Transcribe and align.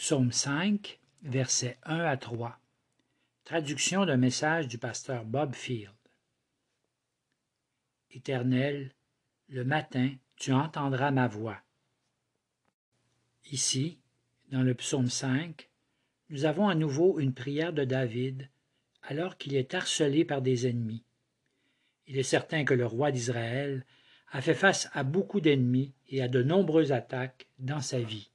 Psaume 0.00 0.32
5, 0.32 0.98
versets 1.24 1.76
1 1.82 1.98
à 1.98 2.16
3. 2.16 2.58
Traduction 3.44 4.06
d'un 4.06 4.16
message 4.16 4.66
du 4.66 4.78
pasteur 4.78 5.26
Bob 5.26 5.54
Field. 5.54 5.92
Éternel, 8.10 8.94
le 9.50 9.62
matin, 9.62 10.14
tu 10.36 10.54
entendras 10.54 11.10
ma 11.10 11.28
voix. 11.28 11.60
Ici, 13.52 14.00
dans 14.48 14.62
le 14.62 14.72
psaume 14.72 15.10
5, 15.10 15.68
nous 16.30 16.46
avons 16.46 16.70
à 16.70 16.74
nouveau 16.74 17.20
une 17.20 17.34
prière 17.34 17.74
de 17.74 17.84
David 17.84 18.48
alors 19.02 19.36
qu'il 19.36 19.54
est 19.54 19.74
harcelé 19.74 20.24
par 20.24 20.40
des 20.40 20.66
ennemis. 20.66 21.04
Il 22.06 22.16
est 22.16 22.22
certain 22.22 22.64
que 22.64 22.72
le 22.72 22.86
roi 22.86 23.12
d'Israël 23.12 23.84
a 24.30 24.40
fait 24.40 24.54
face 24.54 24.88
à 24.94 25.04
beaucoup 25.04 25.42
d'ennemis 25.42 25.92
et 26.08 26.22
à 26.22 26.28
de 26.28 26.42
nombreuses 26.42 26.90
attaques 26.90 27.48
dans 27.58 27.82
sa 27.82 28.00
vie. 28.00 28.29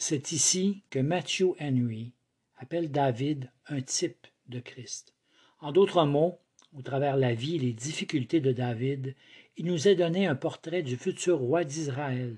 C'est 0.00 0.30
ici 0.30 0.84
que 0.90 1.00
Matthew 1.00 1.56
Henry 1.60 2.12
appelle 2.56 2.92
David 2.92 3.50
un 3.66 3.80
type 3.80 4.28
de 4.46 4.60
Christ. 4.60 5.12
En 5.58 5.72
d'autres 5.72 6.04
mots, 6.04 6.38
au 6.72 6.82
travers 6.82 7.16
la 7.16 7.34
vie 7.34 7.56
et 7.56 7.58
les 7.58 7.72
difficultés 7.72 8.38
de 8.40 8.52
David, 8.52 9.16
il 9.56 9.66
nous 9.66 9.88
est 9.88 9.96
donné 9.96 10.28
un 10.28 10.36
portrait 10.36 10.84
du 10.84 10.96
futur 10.96 11.40
roi 11.40 11.64
d'Israël, 11.64 12.36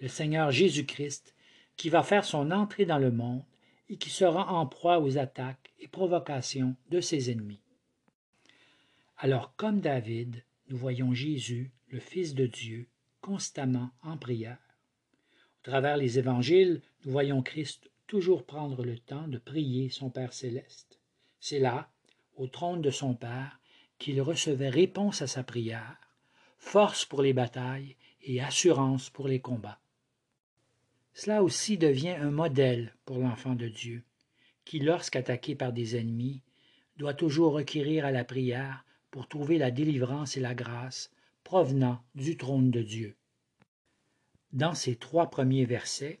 le 0.00 0.08
Seigneur 0.08 0.50
Jésus-Christ, 0.50 1.36
qui 1.76 1.90
va 1.90 2.02
faire 2.02 2.24
son 2.24 2.50
entrée 2.50 2.86
dans 2.86 2.98
le 2.98 3.12
monde 3.12 3.44
et 3.88 3.98
qui 3.98 4.10
sera 4.10 4.52
en 4.52 4.66
proie 4.66 4.98
aux 4.98 5.16
attaques 5.16 5.72
et 5.78 5.86
provocations 5.86 6.74
de 6.90 7.00
ses 7.00 7.30
ennemis. 7.30 7.60
Alors 9.16 9.54
comme 9.54 9.80
David, 9.80 10.42
nous 10.70 10.76
voyons 10.76 11.14
Jésus, 11.14 11.70
le 11.86 12.00
Fils 12.00 12.34
de 12.34 12.46
Dieu, 12.46 12.88
constamment 13.20 13.90
en 14.02 14.16
prière. 14.16 14.65
Travers 15.66 15.96
les 15.96 16.20
évangiles, 16.20 16.80
nous 17.04 17.10
voyons 17.10 17.42
Christ 17.42 17.90
toujours 18.06 18.46
prendre 18.46 18.84
le 18.84 19.00
temps 19.00 19.26
de 19.26 19.36
prier 19.36 19.88
son 19.88 20.10
Père 20.10 20.32
céleste. 20.32 21.00
C'est 21.40 21.58
là, 21.58 21.90
au 22.36 22.46
trône 22.46 22.82
de 22.82 22.92
son 22.92 23.14
Père, 23.14 23.58
qu'il 23.98 24.22
recevait 24.22 24.68
réponse 24.68 25.22
à 25.22 25.26
sa 25.26 25.42
prière, 25.42 25.98
force 26.56 27.04
pour 27.04 27.20
les 27.20 27.32
batailles 27.32 27.96
et 28.22 28.40
assurance 28.40 29.10
pour 29.10 29.26
les 29.26 29.40
combats. 29.40 29.80
Cela 31.14 31.42
aussi 31.42 31.76
devient 31.78 32.10
un 32.10 32.30
modèle 32.30 32.94
pour 33.04 33.18
l'enfant 33.18 33.56
de 33.56 33.66
Dieu, 33.66 34.04
qui, 34.64 34.78
lorsqu'attaqué 34.78 35.56
par 35.56 35.72
des 35.72 35.96
ennemis, 35.96 36.42
doit 36.96 37.12
toujours 37.12 37.54
requérir 37.54 38.04
à 38.04 38.12
la 38.12 38.22
prière 38.22 38.84
pour 39.10 39.26
trouver 39.26 39.58
la 39.58 39.72
délivrance 39.72 40.36
et 40.36 40.40
la 40.40 40.54
grâce 40.54 41.10
provenant 41.42 42.00
du 42.14 42.36
trône 42.36 42.70
de 42.70 42.82
Dieu. 42.82 43.16
Dans 44.52 44.74
ces 44.74 44.96
trois 44.96 45.30
premiers 45.30 45.64
versets, 45.64 46.20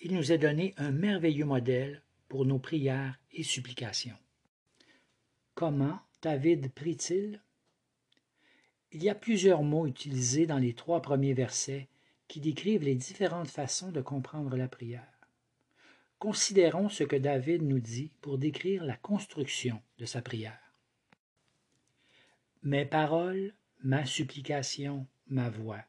il 0.00 0.14
nous 0.14 0.32
est 0.32 0.38
donné 0.38 0.74
un 0.76 0.90
merveilleux 0.90 1.44
modèle 1.44 2.02
pour 2.28 2.44
nos 2.44 2.58
prières 2.58 3.18
et 3.32 3.42
supplications. 3.42 4.16
Comment 5.54 6.00
David 6.22 6.72
prie-t-il? 6.72 7.42
Il 8.92 9.02
y 9.02 9.10
a 9.10 9.14
plusieurs 9.14 9.62
mots 9.62 9.86
utilisés 9.86 10.46
dans 10.46 10.58
les 10.58 10.74
trois 10.74 11.02
premiers 11.02 11.34
versets 11.34 11.88
qui 12.26 12.40
décrivent 12.40 12.84
les 12.84 12.94
différentes 12.94 13.50
façons 13.50 13.90
de 13.90 14.00
comprendre 14.00 14.56
la 14.56 14.68
prière. 14.68 15.28
Considérons 16.18 16.88
ce 16.88 17.04
que 17.04 17.16
David 17.16 17.62
nous 17.62 17.80
dit 17.80 18.10
pour 18.20 18.38
décrire 18.38 18.84
la 18.84 18.96
construction 18.96 19.80
de 19.98 20.04
sa 20.04 20.20
prière. 20.20 20.72
Mes 22.62 22.84
paroles, 22.84 23.54
ma 23.82 24.04
supplication, 24.04 25.06
ma 25.28 25.48
voix, 25.48 25.84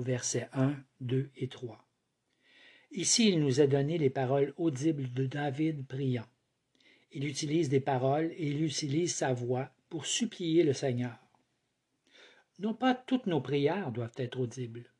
au 0.00 0.02
verset 0.02 0.48
1, 0.54 0.76
2 1.02 1.28
et 1.36 1.48
3. 1.48 1.86
Ici, 2.92 3.28
il 3.28 3.38
nous 3.38 3.60
a 3.60 3.66
donné 3.66 3.98
les 3.98 4.08
paroles 4.08 4.54
audibles 4.56 5.12
de 5.12 5.26
David 5.26 5.86
priant. 5.86 6.24
Il 7.12 7.26
utilise 7.26 7.68
des 7.68 7.80
paroles 7.80 8.32
et 8.32 8.48
il 8.48 8.64
utilise 8.64 9.14
sa 9.14 9.34
voix 9.34 9.70
pour 9.90 10.06
supplier 10.06 10.62
le 10.62 10.72
Seigneur. 10.72 11.18
Non 12.60 12.72
pas 12.72 12.94
toutes 12.94 13.26
nos 13.26 13.42
prières 13.42 13.92
doivent 13.92 14.16
être 14.16 14.40
audibles, 14.40 14.90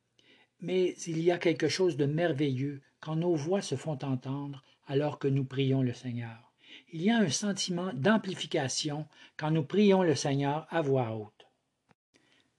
mais 0.59 0.93
il 1.07 1.19
y 1.19 1.31
a 1.31 1.39
quelque 1.39 1.67
chose 1.67 1.97
de 1.97 2.05
merveilleux 2.05 2.81
quand 2.99 3.15
nos 3.15 3.33
voix 3.33 3.63
se 3.63 3.75
font 3.75 3.97
entendre 4.03 4.63
alors 4.85 5.17
que 5.17 5.27
nous 5.27 5.45
prions 5.45 5.81
le 5.81 5.93
Seigneur. 5.93 6.53
Il 6.91 7.01
y 7.01 7.09
a 7.09 7.17
un 7.17 7.29
sentiment 7.29 7.91
d'amplification 7.93 9.07
quand 9.35 9.49
nous 9.49 9.63
prions 9.63 10.03
le 10.03 10.13
Seigneur 10.13 10.67
à 10.69 10.81
voix 10.81 11.15
haute. 11.15 11.47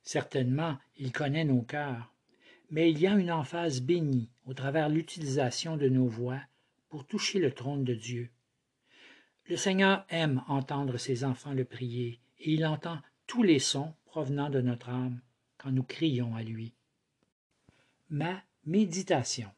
Certainement, 0.03 0.79
il 0.97 1.13
connaît 1.13 1.45
nos 1.45 1.63
cœurs, 1.63 2.12
mais 2.73 2.91
il 2.91 2.99
y 2.99 3.07
a 3.07 3.13
une 3.13 3.31
emphase 3.31 3.83
bénie 3.83 4.31
au 4.47 4.55
travers 4.55 4.89
l'utilisation 4.89 5.77
de 5.77 5.91
nos 5.91 6.07
voix 6.07 6.41
pour 6.89 7.07
toucher 7.07 7.39
le 7.39 7.53
trône 7.53 7.85
de 7.85 7.95
Dieu. 7.95 8.31
Le 9.47 9.57
Seigneur 9.57 10.07
aime 10.09 10.43
entendre 10.49 10.97
ses 10.97 11.23
enfants 11.23 11.53
le 11.53 11.67
prier, 11.67 12.19
et 12.39 12.53
il 12.53 12.65
entend 12.65 12.99
tous 13.27 13.43
les 13.43 13.59
sons 13.59 13.93
provenant 14.07 14.49
de 14.49 14.63
notre 14.63 14.89
âme 14.89 15.21
quand 15.59 15.71
nous 15.71 15.83
crions 15.83 16.35
à 16.35 16.43
lui. 16.43 16.73
Ma 18.09 18.43
méditation. 18.65 19.51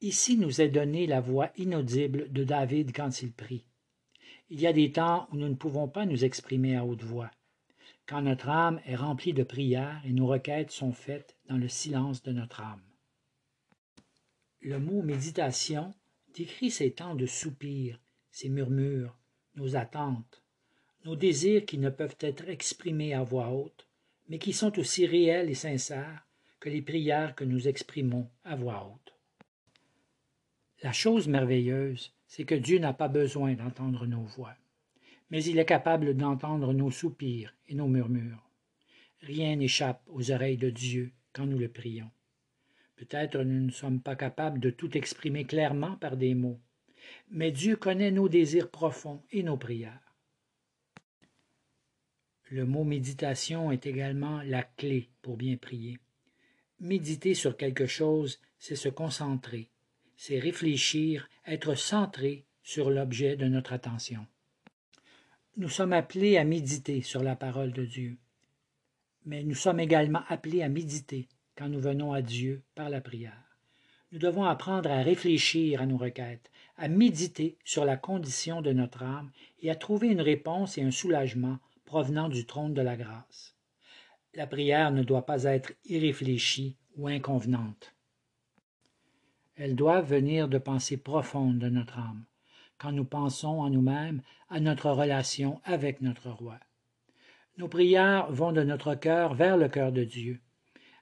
Ici 0.00 0.36
nous 0.36 0.60
est 0.60 0.70
donnée 0.70 1.06
la 1.06 1.20
voix 1.20 1.52
inaudible 1.56 2.32
de 2.32 2.42
David 2.42 2.92
quand 2.92 3.22
il 3.22 3.32
prie. 3.32 3.64
Il 4.50 4.60
y 4.60 4.66
a 4.66 4.72
des 4.72 4.90
temps 4.90 5.28
où 5.30 5.36
nous 5.36 5.48
ne 5.48 5.54
pouvons 5.54 5.86
pas 5.86 6.04
nous 6.04 6.24
exprimer 6.24 6.76
à 6.76 6.84
haute 6.84 7.04
voix, 7.04 7.30
quand 8.06 8.22
notre 8.22 8.48
âme 8.48 8.80
est 8.86 8.96
remplie 8.96 9.32
de 9.32 9.44
prières 9.44 10.02
et 10.04 10.12
nos 10.12 10.26
requêtes 10.26 10.72
sont 10.72 10.92
faites 10.92 11.36
le 11.58 11.68
silence 11.68 12.22
de 12.22 12.32
notre 12.32 12.60
âme. 12.60 12.82
Le 14.60 14.78
mot 14.78 15.02
méditation 15.02 15.94
décrit 16.34 16.70
ces 16.70 16.92
temps 16.92 17.14
de 17.14 17.26
soupir, 17.26 17.98
ces 18.30 18.48
murmures, 18.48 19.16
nos 19.56 19.76
attentes, 19.76 20.42
nos 21.04 21.16
désirs 21.16 21.66
qui 21.66 21.78
ne 21.78 21.90
peuvent 21.90 22.16
être 22.20 22.48
exprimés 22.48 23.12
à 23.14 23.22
voix 23.22 23.48
haute, 23.48 23.88
mais 24.28 24.38
qui 24.38 24.52
sont 24.52 24.78
aussi 24.78 25.04
réels 25.06 25.50
et 25.50 25.54
sincères 25.54 26.26
que 26.60 26.68
les 26.68 26.82
prières 26.82 27.34
que 27.34 27.44
nous 27.44 27.66
exprimons 27.66 28.30
à 28.44 28.54
voix 28.54 28.86
haute. 28.86 29.14
La 30.82 30.92
chose 30.92 31.28
merveilleuse, 31.28 32.12
c'est 32.26 32.44
que 32.44 32.54
Dieu 32.54 32.78
n'a 32.78 32.92
pas 32.92 33.08
besoin 33.08 33.54
d'entendre 33.54 34.06
nos 34.06 34.22
voix, 34.22 34.54
mais 35.30 35.44
il 35.44 35.58
est 35.58 35.64
capable 35.64 36.16
d'entendre 36.16 36.72
nos 36.72 36.90
soupirs 36.90 37.54
et 37.68 37.74
nos 37.74 37.88
murmures. 37.88 38.48
Rien 39.20 39.56
n'échappe 39.56 40.02
aux 40.08 40.30
oreilles 40.30 40.56
de 40.56 40.70
Dieu 40.70 41.12
quand 41.32 41.46
nous 41.46 41.58
le 41.58 41.68
prions. 41.68 42.10
Peut-être 42.96 43.38
nous 43.38 43.66
ne 43.66 43.70
sommes 43.70 44.00
pas 44.00 44.16
capables 44.16 44.60
de 44.60 44.70
tout 44.70 44.96
exprimer 44.96 45.44
clairement 45.44 45.96
par 45.96 46.16
des 46.16 46.34
mots, 46.34 46.60
mais 47.30 47.50
Dieu 47.50 47.76
connaît 47.76 48.10
nos 48.10 48.28
désirs 48.28 48.70
profonds 48.70 49.22
et 49.30 49.42
nos 49.42 49.56
prières. 49.56 50.14
Le 52.50 52.66
mot 52.66 52.84
méditation 52.84 53.72
est 53.72 53.86
également 53.86 54.42
la 54.42 54.62
clé 54.62 55.08
pour 55.22 55.36
bien 55.36 55.56
prier. 55.56 55.98
Méditer 56.80 57.34
sur 57.34 57.56
quelque 57.56 57.86
chose, 57.86 58.40
c'est 58.58 58.76
se 58.76 58.88
concentrer, 58.88 59.70
c'est 60.16 60.38
réfléchir, 60.38 61.28
être 61.46 61.74
centré 61.74 62.44
sur 62.62 62.90
l'objet 62.90 63.36
de 63.36 63.46
notre 63.46 63.72
attention. 63.72 64.26
Nous 65.56 65.68
sommes 65.68 65.92
appelés 65.92 66.36
à 66.36 66.44
méditer 66.44 67.02
sur 67.02 67.22
la 67.22 67.36
parole 67.36 67.72
de 67.72 67.84
Dieu, 67.84 68.18
mais 69.24 69.42
nous 69.42 69.54
sommes 69.54 69.80
également 69.80 70.22
appelés 70.28 70.62
à 70.62 70.68
méditer 70.68 71.28
quand 71.56 71.68
nous 71.68 71.80
venons 71.80 72.12
à 72.12 72.22
Dieu 72.22 72.62
par 72.74 72.90
la 72.90 73.00
prière. 73.00 73.58
Nous 74.10 74.18
devons 74.18 74.44
apprendre 74.44 74.90
à 74.90 75.02
réfléchir 75.02 75.80
à 75.80 75.86
nos 75.86 75.96
requêtes, 75.96 76.50
à 76.76 76.88
méditer 76.88 77.56
sur 77.64 77.84
la 77.84 77.96
condition 77.96 78.60
de 78.60 78.72
notre 78.72 79.02
âme 79.02 79.30
et 79.60 79.70
à 79.70 79.74
trouver 79.74 80.08
une 80.08 80.20
réponse 80.20 80.76
et 80.76 80.82
un 80.82 80.90
soulagement 80.90 81.58
provenant 81.84 82.28
du 82.28 82.44
trône 82.46 82.74
de 82.74 82.82
la 82.82 82.96
grâce. 82.96 83.54
La 84.34 84.46
prière 84.46 84.90
ne 84.90 85.02
doit 85.02 85.26
pas 85.26 85.44
être 85.44 85.72
irréfléchie 85.84 86.76
ou 86.96 87.08
inconvenante. 87.08 87.94
Elle 89.56 89.76
doit 89.76 90.00
venir 90.00 90.48
de 90.48 90.58
pensées 90.58 90.96
profondes 90.96 91.58
de 91.58 91.68
notre 91.68 91.98
âme, 91.98 92.24
quand 92.78 92.92
nous 92.92 93.04
pensons 93.04 93.60
en 93.60 93.70
nous-mêmes 93.70 94.22
à 94.48 94.60
notre 94.60 94.90
relation 94.90 95.60
avec 95.64 96.00
notre 96.00 96.30
roi. 96.30 96.58
Nos 97.58 97.68
prières 97.68 98.32
vont 98.32 98.52
de 98.52 98.62
notre 98.62 98.94
cœur 98.94 99.34
vers 99.34 99.58
le 99.58 99.68
cœur 99.68 99.92
de 99.92 100.04
Dieu. 100.04 100.40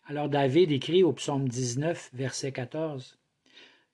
Alors 0.07 0.29
David 0.29 0.73
écrit 0.73 1.05
au 1.05 1.13
psaume 1.13 1.49
19, 1.49 2.11
verset 2.13 2.51
14, 2.51 3.19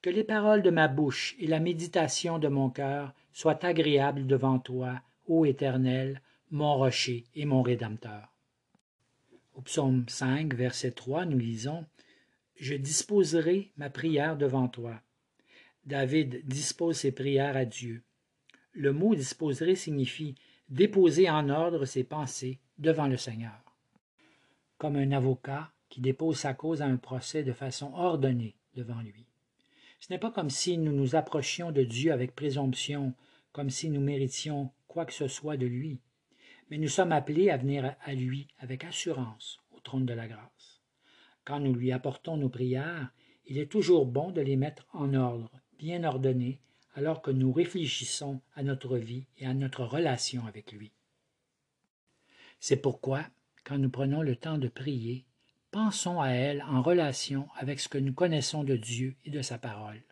Que 0.00 0.08
les 0.08 0.24
paroles 0.24 0.62
de 0.62 0.70
ma 0.70 0.88
bouche 0.88 1.36
et 1.38 1.46
la 1.46 1.60
méditation 1.60 2.38
de 2.38 2.48
mon 2.48 2.70
cœur 2.70 3.12
soient 3.34 3.62
agréables 3.62 4.26
devant 4.26 4.58
toi, 4.58 5.02
ô 5.26 5.44
Éternel, 5.44 6.22
mon 6.50 6.76
rocher 6.76 7.26
et 7.34 7.44
mon 7.44 7.60
rédempteur. 7.60 8.34
Au 9.54 9.60
psaume 9.60 10.08
5, 10.08 10.54
verset 10.54 10.92
3, 10.92 11.26
nous 11.26 11.38
lisons 11.38 11.84
Je 12.56 12.74
disposerai 12.74 13.72
ma 13.76 13.90
prière 13.90 14.38
devant 14.38 14.68
toi. 14.68 15.02
David 15.84 16.40
dispose 16.46 16.96
ses 16.96 17.12
prières 17.12 17.56
à 17.56 17.66
Dieu. 17.66 18.02
Le 18.72 18.94
mot 18.94 19.14
disposerai 19.14 19.74
signifie 19.74 20.36
déposer 20.68 21.30
en 21.30 21.48
ordre 21.48 21.84
ses 21.84 22.04
pensées 22.04 22.58
devant 22.78 23.06
le 23.06 23.16
Seigneur. 23.16 23.62
Comme 24.78 24.96
un 24.96 25.12
avocat 25.12 25.70
qui 25.88 26.00
dépose 26.00 26.38
sa 26.38 26.54
cause 26.54 26.82
à 26.82 26.86
un 26.86 26.96
procès 26.96 27.42
de 27.42 27.52
façon 27.52 27.92
ordonnée 27.94 28.56
devant 28.74 29.00
lui. 29.00 29.26
Ce 30.00 30.12
n'est 30.12 30.18
pas 30.18 30.30
comme 30.30 30.50
si 30.50 30.76
nous 30.76 30.92
nous 30.92 31.16
approchions 31.16 31.72
de 31.72 31.82
Dieu 31.82 32.12
avec 32.12 32.34
présomption, 32.34 33.14
comme 33.52 33.70
si 33.70 33.88
nous 33.88 34.00
méritions 34.00 34.70
quoi 34.88 35.06
que 35.06 35.14
ce 35.14 35.28
soit 35.28 35.56
de 35.56 35.66
lui, 35.66 36.00
mais 36.70 36.78
nous 36.78 36.88
sommes 36.88 37.12
appelés 37.12 37.50
à 37.50 37.56
venir 37.56 37.94
à 38.04 38.14
lui 38.14 38.48
avec 38.58 38.84
assurance 38.84 39.58
au 39.70 39.80
trône 39.80 40.06
de 40.06 40.14
la 40.14 40.26
grâce. 40.26 40.82
Quand 41.44 41.60
nous 41.60 41.74
lui 41.74 41.92
apportons 41.92 42.36
nos 42.36 42.48
prières, 42.48 43.10
il 43.46 43.58
est 43.58 43.70
toujours 43.70 44.04
bon 44.04 44.32
de 44.32 44.40
les 44.40 44.56
mettre 44.56 44.86
en 44.92 45.14
ordre, 45.14 45.50
bien 45.78 46.02
ordonnées, 46.02 46.60
alors 46.96 47.20
que 47.20 47.30
nous 47.30 47.52
réfléchissons 47.52 48.40
à 48.56 48.62
notre 48.62 48.96
vie 48.96 49.26
et 49.38 49.46
à 49.46 49.54
notre 49.54 49.84
relation 49.84 50.46
avec 50.46 50.72
lui. 50.72 50.90
C'est 52.58 52.78
pourquoi, 52.78 53.22
quand 53.64 53.78
nous 53.78 53.90
prenons 53.90 54.22
le 54.22 54.34
temps 54.34 54.56
de 54.56 54.68
prier, 54.68 55.26
pensons 55.70 56.20
à 56.22 56.30
elle 56.30 56.62
en 56.62 56.80
relation 56.80 57.48
avec 57.56 57.80
ce 57.80 57.88
que 57.88 57.98
nous 57.98 58.14
connaissons 58.14 58.64
de 58.64 58.76
Dieu 58.76 59.14
et 59.26 59.30
de 59.30 59.42
sa 59.42 59.58
parole. 59.58 60.02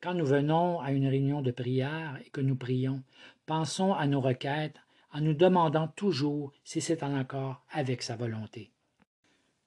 Quand 0.00 0.14
nous 0.14 0.26
venons 0.26 0.80
à 0.80 0.90
une 0.90 1.06
réunion 1.06 1.40
de 1.40 1.52
prière 1.52 2.18
et 2.26 2.30
que 2.30 2.40
nous 2.40 2.56
prions, 2.56 3.04
pensons 3.46 3.94
à 3.94 4.08
nos 4.08 4.20
requêtes 4.20 4.76
en 5.12 5.20
nous 5.20 5.34
demandant 5.34 5.86
toujours 5.86 6.52
si 6.64 6.80
c'est 6.80 7.04
en 7.04 7.14
accord 7.14 7.64
avec 7.70 8.02
sa 8.02 8.16
volonté. 8.16 8.72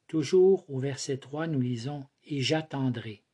Toujours 0.07 0.69
au 0.69 0.79
verset 0.79 1.17
3, 1.17 1.47
nous 1.47 1.61
lisons 1.61 2.05
Et 2.25 2.41
j'attendrai. 2.41 3.24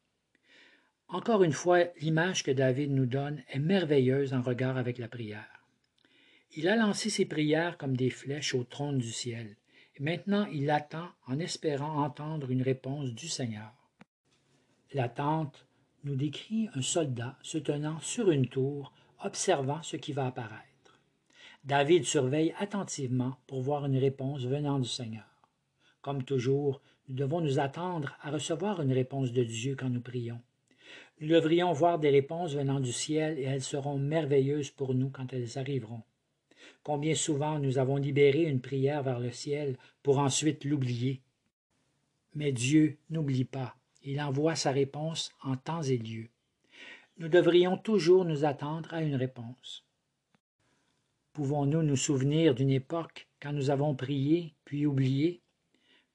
Encore 1.11 1.43
une 1.43 1.51
fois, 1.51 1.83
l'image 1.99 2.41
que 2.41 2.51
David 2.51 2.91
nous 2.91 3.05
donne 3.05 3.43
est 3.49 3.59
merveilleuse 3.59 4.33
en 4.33 4.41
regard 4.41 4.77
avec 4.77 4.97
la 4.97 5.09
prière. 5.09 5.65
Il 6.55 6.69
a 6.69 6.77
lancé 6.77 7.09
ses 7.09 7.25
prières 7.25 7.77
comme 7.77 7.97
des 7.97 8.09
flèches 8.09 8.55
au 8.55 8.63
trône 8.63 8.97
du 8.97 9.11
ciel. 9.11 9.57
Maintenant 9.99 10.45
il 10.45 10.69
attend 10.71 11.09
en 11.27 11.37
espérant 11.37 12.01
entendre 12.01 12.49
une 12.49 12.61
réponse 12.61 13.11
du 13.11 13.27
Seigneur. 13.27 13.73
L'attente 14.93 15.67
nous 16.05 16.15
décrit 16.15 16.69
un 16.75 16.81
soldat 16.81 17.37
se 17.43 17.57
tenant 17.57 17.99
sur 17.99 18.31
une 18.31 18.47
tour, 18.47 18.93
observant 19.21 19.83
ce 19.83 19.97
qui 19.97 20.13
va 20.13 20.27
apparaître. 20.27 20.99
David 21.65 22.05
surveille 22.05 22.55
attentivement 22.57 23.35
pour 23.47 23.61
voir 23.61 23.85
une 23.85 23.97
réponse 23.97 24.45
venant 24.45 24.79
du 24.79 24.89
Seigneur. 24.89 25.27
Comme 26.01 26.23
toujours, 26.23 26.81
nous 27.09 27.15
devons 27.15 27.41
nous 27.41 27.59
attendre 27.59 28.17
à 28.21 28.31
recevoir 28.31 28.81
une 28.81 28.93
réponse 28.93 29.33
de 29.33 29.43
Dieu 29.43 29.75
quand 29.77 29.89
nous 29.89 30.01
prions. 30.01 30.41
Nous 31.21 31.27
devrions 31.27 31.71
voir 31.71 31.99
des 31.99 32.09
réponses 32.09 32.55
venant 32.55 32.79
du 32.79 32.91
ciel 32.91 33.37
et 33.37 33.43
elles 33.43 33.61
seront 33.61 33.99
merveilleuses 33.99 34.71
pour 34.71 34.95
nous 34.95 35.11
quand 35.11 35.31
elles 35.33 35.59
arriveront. 35.59 36.01
Combien 36.81 37.13
souvent 37.13 37.59
nous 37.59 37.77
avons 37.77 37.97
libéré 37.97 38.41
une 38.41 38.59
prière 38.59 39.03
vers 39.03 39.19
le 39.19 39.29
ciel 39.29 39.77
pour 40.01 40.17
ensuite 40.17 40.65
l'oublier. 40.65 41.21
Mais 42.33 42.51
Dieu 42.51 42.97
n'oublie 43.11 43.45
pas, 43.45 43.75
il 44.03 44.19
envoie 44.19 44.55
sa 44.55 44.71
réponse 44.71 45.31
en 45.43 45.57
temps 45.57 45.83
et 45.83 45.97
lieu. 45.97 46.27
Nous 47.19 47.27
devrions 47.27 47.77
toujours 47.77 48.25
nous 48.25 48.43
attendre 48.43 48.91
à 48.91 49.03
une 49.03 49.15
réponse. 49.15 49.85
Pouvons-nous 51.33 51.83
nous 51.83 51.97
souvenir 51.97 52.55
d'une 52.55 52.71
époque 52.71 53.27
quand 53.39 53.53
nous 53.53 53.69
avons 53.69 53.93
prié, 53.93 54.55
puis 54.65 54.87
oublié, 54.87 55.39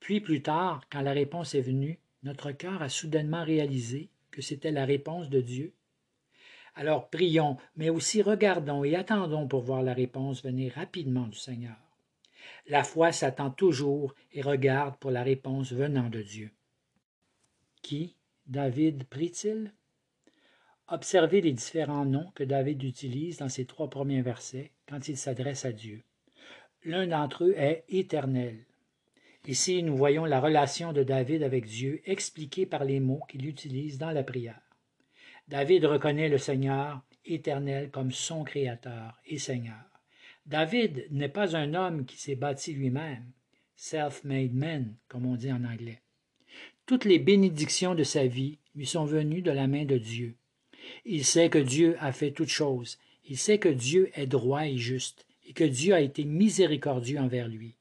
puis 0.00 0.20
plus 0.20 0.42
tard, 0.42 0.80
quand 0.90 1.00
la 1.00 1.12
réponse 1.12 1.54
est 1.54 1.60
venue, 1.60 2.00
notre 2.24 2.50
cœur 2.50 2.82
a 2.82 2.88
soudainement 2.88 3.44
réalisé 3.44 4.10
c'était 4.42 4.72
la 4.72 4.84
réponse 4.84 5.28
de 5.28 5.40
Dieu 5.40 5.72
alors 6.76 7.08
prions, 7.08 7.56
mais 7.74 7.88
aussi 7.88 8.20
regardons 8.20 8.84
et 8.84 8.94
attendons 8.94 9.48
pour 9.48 9.62
voir 9.62 9.82
la 9.82 9.94
réponse 9.94 10.44
venir 10.44 10.74
rapidement 10.74 11.26
du 11.26 11.38
Seigneur. 11.38 11.76
La 12.68 12.84
foi 12.84 13.12
s'attend 13.12 13.50
toujours 13.50 14.14
et 14.32 14.42
regarde 14.42 14.96
pour 14.98 15.10
la 15.10 15.22
réponse 15.22 15.72
venant 15.72 16.10
de 16.10 16.20
Dieu. 16.20 16.50
Qui 17.80 18.14
David 18.46 19.04
prie-t-il? 19.04 19.72
Observez 20.88 21.40
les 21.40 21.52
différents 21.52 22.04
noms 22.04 22.30
que 22.34 22.44
David 22.44 22.82
utilise 22.82 23.38
dans 23.38 23.48
ses 23.48 23.64
trois 23.64 23.88
premiers 23.88 24.22
versets 24.22 24.70
quand 24.86 25.08
il 25.08 25.16
s'adresse 25.16 25.64
à 25.64 25.72
Dieu. 25.72 26.02
L'un 26.84 27.06
d'entre 27.06 27.44
eux 27.44 27.54
est 27.56 27.84
éternel. 27.88 28.65
Ici, 29.48 29.84
nous 29.84 29.96
voyons 29.96 30.24
la 30.24 30.40
relation 30.40 30.92
de 30.92 31.04
David 31.04 31.44
avec 31.44 31.66
Dieu 31.66 32.02
expliquée 32.04 32.66
par 32.66 32.82
les 32.82 32.98
mots 32.98 33.22
qu'il 33.28 33.46
utilise 33.46 33.96
dans 33.96 34.10
la 34.10 34.24
prière. 34.24 34.60
David 35.46 35.84
reconnaît 35.84 36.28
le 36.28 36.38
Seigneur 36.38 37.00
éternel 37.24 37.90
comme 37.90 38.10
son 38.10 38.42
Créateur 38.42 39.20
et 39.24 39.38
Seigneur. 39.38 39.84
David 40.46 41.06
n'est 41.12 41.28
pas 41.28 41.56
un 41.56 41.74
homme 41.74 42.06
qui 42.06 42.16
s'est 42.16 42.34
bâti 42.34 42.72
lui-même, 42.72 43.30
self-made 43.76 44.52
man, 44.52 44.96
comme 45.06 45.26
on 45.26 45.36
dit 45.36 45.52
en 45.52 45.62
anglais. 45.64 46.00
Toutes 46.84 47.04
les 47.04 47.20
bénédictions 47.20 47.94
de 47.94 48.02
sa 48.02 48.26
vie 48.26 48.58
lui 48.74 48.86
sont 48.86 49.04
venues 49.04 49.42
de 49.42 49.52
la 49.52 49.68
main 49.68 49.84
de 49.84 49.98
Dieu. 49.98 50.34
Il 51.04 51.24
sait 51.24 51.50
que 51.50 51.58
Dieu 51.58 51.96
a 52.00 52.10
fait 52.10 52.32
toutes 52.32 52.48
choses, 52.48 52.98
il 53.28 53.38
sait 53.38 53.58
que 53.58 53.68
Dieu 53.68 54.10
est 54.14 54.26
droit 54.26 54.66
et 54.66 54.76
juste, 54.76 55.24
et 55.46 55.52
que 55.52 55.64
Dieu 55.64 55.94
a 55.94 56.00
été 56.00 56.24
miséricordieux 56.24 57.20
envers 57.20 57.46
lui. 57.46 57.76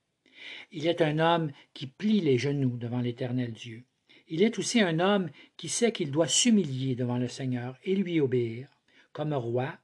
Il 0.72 0.88
est 0.88 1.02
un 1.02 1.20
homme 1.20 1.52
qui 1.74 1.88
plie 1.88 2.22
les 2.22 2.38
genoux 2.38 2.78
devant 2.78 3.00
l'éternel 3.00 3.52
Dieu. 3.54 3.84
Il 4.28 4.42
est 4.42 4.58
aussi 4.58 4.82
un 4.82 5.00
homme 5.00 5.30
qui 5.58 5.70
sait 5.70 5.92
qu'il 5.92 6.12
doit 6.12 6.28
s'humilier 6.28 6.96
devant 6.96 7.18
le 7.18 7.28
Seigneur 7.28 7.78
et 7.84 7.96
lui 7.96 8.20
obéir. 8.20 8.70
Comme 9.14 9.34
roi, 9.34 9.78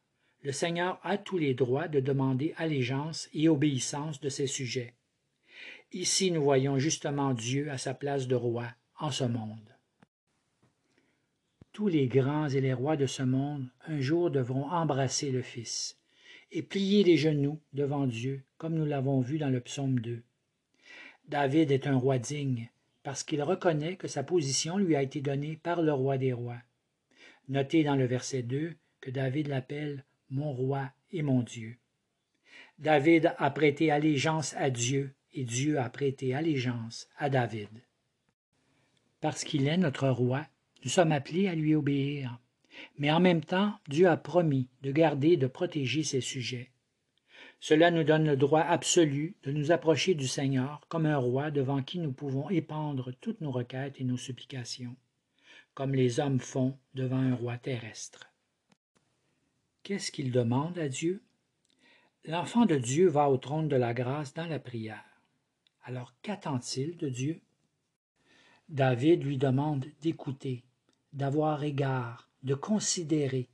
le 0.44 0.52
Seigneur 0.52 1.00
a 1.04 1.18
tous 1.18 1.38
les 1.38 1.54
droits 1.54 1.88
de 1.88 2.00
demander 2.00 2.54
allégeance 2.58 3.30
et 3.34 3.48
obéissance 3.48 4.19
de 4.19 4.30
ses 4.30 4.48
sujets. 4.48 4.96
Ici 5.94 6.31
nous 6.31 6.44
voyons 6.44 6.80
justement 6.80 7.34
Dieu 7.34 7.69
à 7.69 7.78
sa 7.78 7.94
place 7.94 8.28
de 8.28 8.36
roi 8.36 8.68
en 8.98 9.12
ce 9.12 9.25
monde. 9.25 9.75
Tous 11.74 11.88
les 11.88 12.07
grands 12.07 12.50
et 12.50 12.62
les 12.62 12.74
rois 12.74 12.98
de 12.98 13.06
ce 13.06 13.24
monde 13.24 13.69
un 13.88 14.00
jour 14.00 14.31
devront 14.31 14.69
embrasser 14.69 15.31
le 15.31 15.42
Fils 15.42 15.98
et 16.52 16.64
plier 16.64 17.04
les 17.04 17.18
genoux 17.18 17.60
devant 17.74 18.07
Dieu, 18.07 18.44
comme 18.57 18.74
nous 18.74 18.86
l'avons 18.86 19.22
vu 19.22 19.38
dans 19.38 19.50
le 19.50 19.62
psaume 19.62 20.00
2. 20.00 20.24
David 21.31 21.72
est 21.72 21.88
un 21.88 21.95
roi 21.95 22.19
digne, 22.19 22.69
parce 23.04 23.24
qu'il 23.24 23.42
reconnaît 23.42 23.95
que 23.95 24.10
sa 24.10 24.22
position 24.22 24.78
lui 24.78 24.98
a 24.98 25.01
été 25.01 25.22
donnée 25.22 25.56
par 25.63 25.81
le 25.81 25.94
roi 25.94 26.18
des 26.18 26.33
rois. 26.33 26.62
Notez 27.48 27.86
dans 27.86 27.95
le 27.95 28.04
verset 28.04 28.44
2 28.44 28.75
que 29.00 29.12
David 29.12 29.48
l'appelle 29.48 30.04
mon 30.30 30.51
roi 30.51 30.92
et 31.13 31.22
mon 31.22 31.42
Dieu. 31.42 31.78
David 32.80 33.33
a 33.38 33.50
prêté 33.50 33.92
allégeance 33.92 34.54
à 34.57 34.69
Dieu 34.69 35.13
et 35.31 35.45
Dieu 35.45 35.80
a 35.80 35.89
prêté 35.89 36.33
allégeance 36.33 37.07
à 37.18 37.30
David. 37.30 37.69
Parce 39.22 39.45
qu'il 39.45 39.69
est 39.69 39.78
notre 39.78 40.10
roi, 40.10 40.45
nous 40.83 40.89
sommes 40.89 41.13
appelés 41.13 41.48
à 41.48 41.56
lui 41.56 41.75
obéir. 41.75 42.42
Mais 42.98 43.10
en 43.10 43.22
même 43.22 43.45
temps, 43.45 43.74
Dieu 43.88 44.09
a 44.09 44.18
promis 44.18 44.68
de 44.81 44.92
garder 44.92 45.30
et 45.30 45.38
de 45.38 45.47
protéger 45.47 46.04
ses 46.04 46.19
sujets. 46.19 46.70
Cela 47.63 47.91
nous 47.91 48.03
donne 48.03 48.25
le 48.25 48.35
droit 48.35 48.61
absolu 48.61 49.35
de 49.44 49.51
nous 49.51 49.71
approcher 49.71 50.15
du 50.15 50.27
Seigneur 50.27 50.81
comme 50.89 51.06
un 51.06 51.18
roi 51.18 51.51
devant 51.51 51.83
qui 51.83 51.99
nous 51.99 52.11
pouvons 52.11 52.49
épandre 52.49 53.13
toutes 53.21 53.39
nos 53.39 53.51
requêtes 53.51 54.01
et 54.01 54.03
nos 54.03 54.18
supplications, 54.18 54.95
comme 55.75 55.94
les 55.94 56.19
hommes 56.19 56.39
font 56.39 56.75
devant 56.95 57.19
un 57.19 57.35
roi 57.35 57.59
terrestre. 57.59 58.31
Qu'est-ce 59.83 60.11
qu'il 60.11 60.31
demande 60.31 60.80
à 60.80 60.89
Dieu? 60.89 61.21
L'enfant 62.25 62.65
de 62.65 62.77
Dieu 62.77 63.07
va 63.07 63.30
au 63.30 63.37
trône 63.37 63.69
de 63.69 63.75
la 63.75 63.94
grâce 63.94 64.33
dans 64.33 64.47
la 64.47 64.59
prière. 64.59 65.21
Alors 65.83 66.15
qu'attend-il 66.23 66.97
de 66.97 67.09
Dieu? 67.09 67.41
David 68.69 69.23
lui 69.23 69.37
demande 69.37 69.85
d'écouter, 70.01 70.63
d'avoir 71.13 71.63
égard, 71.63 72.27
de 72.41 72.56
considérer, 72.56 73.49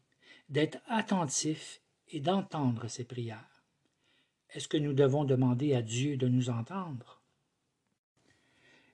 d'être 0.48 0.78
attentif 0.88 1.82
et 2.08 2.22
d'entendre 2.22 2.88
ses 2.88 3.04
prières. 3.04 3.57
Est-ce 4.54 4.68
que 4.68 4.78
nous 4.78 4.94
devons 4.94 5.26
demander 5.26 5.74
à 5.74 5.82
Dieu 5.82 6.18
de 6.18 6.28
nous 6.28 6.50
entendre? 6.50 7.22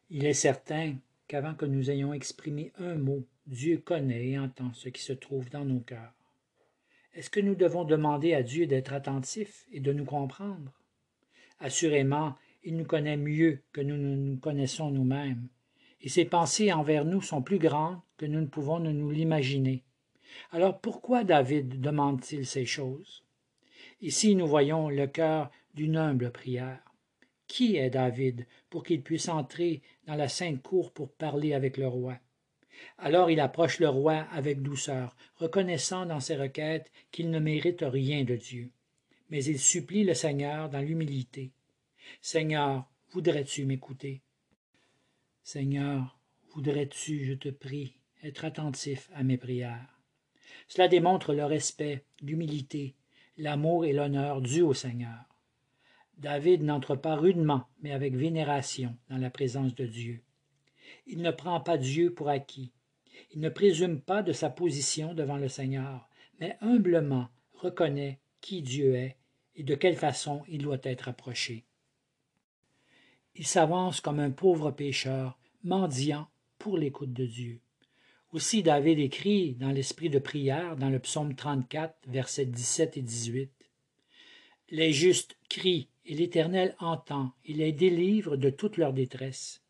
Il 0.10 0.26
est 0.26 0.34
certain 0.34 0.96
qu'avant 1.28 1.54
que 1.54 1.66
nous 1.66 1.90
ayons 1.90 2.14
exprimé 2.14 2.72
un 2.78 2.96
mot, 2.96 3.24
Dieu 3.48 3.78
connaît 3.78 4.28
et 4.30 4.40
entend 4.40 4.74
ce 4.74 4.90
qui 4.90 5.02
se 5.02 5.14
trouve 5.14 5.50
dans 5.50 5.66
nos 5.66 5.80
cœurs. 5.80 6.14
Est-ce 7.14 7.30
que 7.30 7.40
nous 7.40 7.56
devons 7.56 7.84
demander 7.84 8.34
à 8.34 8.42
Dieu 8.42 8.66
d'être 8.66 8.94
attentif 8.94 9.66
et 9.72 9.80
de 9.80 9.94
nous 9.94 10.06
comprendre? 10.06 10.72
Assurément, 11.60 12.36
il 12.64 12.76
nous 12.76 12.86
connaît 12.86 13.18
mieux 13.18 13.62
que 13.72 13.82
nous 13.82 13.98
ne 13.98 14.16
nous 14.16 14.38
connaissons 14.38 14.90
nous-mêmes, 14.90 15.48
et 16.02 16.10
ses 16.10 16.26
pensées 16.26 16.74
envers 16.74 17.06
nous 17.06 17.22
sont 17.22 17.42
plus 17.42 17.60
grandes 17.60 18.00
que 18.18 18.26
nous 18.26 18.42
ne 18.42 18.48
pouvons 18.48 18.80
nous 18.80 19.12
l'imaginer. 19.12 19.84
Alors 20.52 20.80
pourquoi 20.80 21.24
David 21.24 21.80
demande-t-il 21.80 22.46
ces 22.46 22.66
choses? 22.66 23.24
Ici, 24.04 24.36
nous 24.36 24.48
voyons 24.48 24.90
le 24.90 25.08
cœur 25.08 25.50
d'une 25.76 25.96
humble 25.96 26.30
prière. 26.30 26.84
Qui 27.48 27.78
est 27.78 27.90
David 27.90 28.46
pour 28.70 28.84
qu'il 28.84 29.02
puisse 29.02 29.30
entrer 29.30 29.82
dans 30.08 30.16
la 30.16 30.28
sainte 30.28 30.62
cour 30.62 30.92
pour 30.92 31.14
parler 31.14 31.54
avec 31.54 31.78
le 31.78 31.88
roi? 31.88 32.20
Alors 32.98 33.32
il 33.32 33.40
approche 33.40 33.80
le 33.80 33.88
roi 33.88 34.28
avec 34.34 34.62
douceur, 34.62 35.16
reconnaissant 35.38 36.06
dans 36.06 36.20
ses 36.20 36.36
requêtes 36.36 36.92
qu'il 37.12 37.32
ne 37.32 37.40
mérite 37.40 37.80
rien 37.82 38.26
de 38.26 38.36
Dieu. 38.36 38.72
Mais 39.30 39.42
il 39.46 39.58
supplie 39.58 40.04
le 40.04 40.14
Seigneur 40.14 40.70
dans 40.70 40.82
l'humilité. 40.82 41.54
Seigneur, 42.20 42.86
voudrais-tu 43.12 43.66
m'écouter 43.66 44.22
Seigneur, 45.44 46.20
voudrais-tu, 46.54 47.24
je 47.24 47.36
te 47.36 47.48
prie, 47.48 47.96
être 48.22 48.44
attentif 48.44 49.10
à 49.14 49.24
mes 49.24 49.38
prières. 49.38 50.02
Cela 50.68 50.90
démontre 50.90 51.34
le 51.34 51.46
respect, 51.46 52.04
l'humilité, 52.22 52.96
l'amour 53.38 53.86
et 53.86 53.94
l'honneur 53.94 54.42
dus 54.42 54.62
au 54.62 54.74
Seigneur. 54.74 55.26
David 56.18 56.64
n'entre 56.64 56.96
pas 56.96 57.16
rudement, 57.16 57.68
mais 57.82 57.92
avec 57.92 58.16
vénération 58.16 58.96
dans 59.10 59.18
la 59.18 59.30
présence 59.30 59.76
de 59.76 59.86
Dieu. 59.86 60.22
Il 61.08 61.22
ne 61.22 61.32
prend 61.32 61.60
pas 61.60 61.78
Dieu 61.78 62.14
pour 62.14 62.30
acquis. 62.30 62.72
Il 63.32 63.42
ne 63.42 63.50
présume 63.50 64.00
pas 64.00 64.22
de 64.22 64.32
sa 64.32 64.50
position 64.50 65.14
devant 65.14 65.38
le 65.38 65.50
Seigneur, 65.50 66.08
mais 66.40 66.58
humblement 66.62 67.30
reconnaît 67.54 68.20
qui 68.42 68.62
Dieu 68.62 68.96
est 68.96 69.18
et 69.56 69.64
de 69.64 69.76
quelle 69.76 69.96
façon 69.96 70.44
il 70.48 70.62
doit 70.62 70.80
être 70.84 71.08
approché. 71.08 71.66
Il 73.36 73.48
s'avance 73.48 74.02
comme 74.02 74.20
un 74.20 74.32
pauvre 74.32 74.72
pécheur, 74.72 75.40
mendiant 75.64 76.28
pour 76.60 76.78
l'écoute 76.78 77.14
de 77.14 77.26
Dieu. 77.26 77.62
Aussi 78.34 78.64
David 78.64 78.98
écrit 78.98 79.54
dans 79.54 79.70
l'esprit 79.70 80.10
de 80.10 80.18
prière 80.18 80.76
dans 80.76 80.90
le 80.90 80.98
psaume 80.98 81.36
34, 81.36 81.96
versets 82.08 82.48
17 82.48 82.98
et 82.98 83.02
18. 83.04 83.52
Les 84.72 84.92
justes 84.92 85.38
crient 85.50 85.88
et 86.08 86.16
l'Éternel 86.16 86.76
entend, 86.80 87.32
il 87.46 87.58
les 87.58 87.72
délivre 87.72 88.36
de 88.36 88.50
toute 88.50 88.78
leur 88.78 88.92
détresse. 88.92 89.62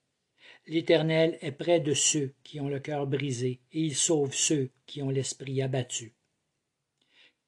L'Éternel 0.66 1.38
est 1.42 1.52
près 1.52 1.82
de 1.82 1.94
ceux 1.94 2.34
qui 2.46 2.62
ont 2.62 2.70
le 2.70 2.80
cœur 2.80 3.06
brisé, 3.06 3.60
et 3.74 3.82
il 3.82 3.96
sauve 3.96 4.34
ceux 4.34 4.70
qui 4.86 5.02
ont 5.02 5.10
l'esprit 5.10 5.62
abattu. 5.62 6.14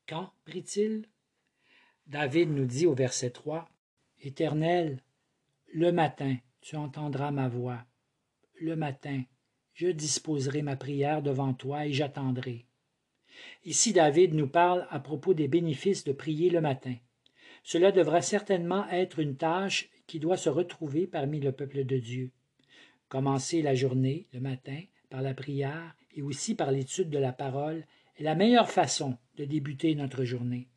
Quand 0.09 0.33
prie-t-il? 0.43 1.07
David 2.07 2.49
nous 2.49 2.65
dit 2.65 2.87
au 2.87 2.93
verset 2.93 3.29
3 3.29 3.69
Éternel, 4.21 5.01
le 5.67 5.93
matin, 5.93 6.35
tu 6.59 6.75
entendras 6.75 7.31
ma 7.31 7.47
voix. 7.47 7.85
Le 8.59 8.75
matin, 8.75 9.23
je 9.75 9.87
disposerai 9.87 10.61
ma 10.61 10.77
prière 10.77 11.21
devant 11.21 11.53
toi 11.53 11.85
et 11.85 11.93
j'attendrai. 11.93 12.65
Ici, 13.65 13.91
David 13.91 14.33
nous 14.33 14.47
parle 14.47 14.87
à 14.89 14.99
propos 14.99 15.33
des 15.33 15.49
bénéfices 15.49 16.05
de 16.05 16.13
prier 16.13 16.49
le 16.49 16.61
matin. 16.61 16.95
Cela 17.63 17.91
devra 17.91 18.21
certainement 18.21 18.87
être 18.89 19.19
une 19.19 19.35
tâche 19.35 19.89
qui 20.07 20.19
doit 20.19 20.37
se 20.37 20.49
retrouver 20.49 21.07
parmi 21.07 21.39
le 21.39 21.51
peuple 21.51 21.83
de 21.83 21.97
Dieu. 21.97 22.31
Commencer 23.09 23.61
la 23.61 23.75
journée, 23.75 24.27
le 24.33 24.39
matin, 24.39 24.79
par 25.09 25.21
la 25.21 25.33
prière 25.33 25.95
et 26.15 26.21
aussi 26.21 26.55
par 26.55 26.71
l'étude 26.71 27.09
de 27.09 27.17
la 27.17 27.33
parole 27.33 27.85
est 28.17 28.23
la 28.23 28.35
meilleure 28.35 28.71
façon 28.71 29.17
de 29.35 29.43
débuter 29.43 29.93
notre 29.95 30.23
journée. 30.23 30.69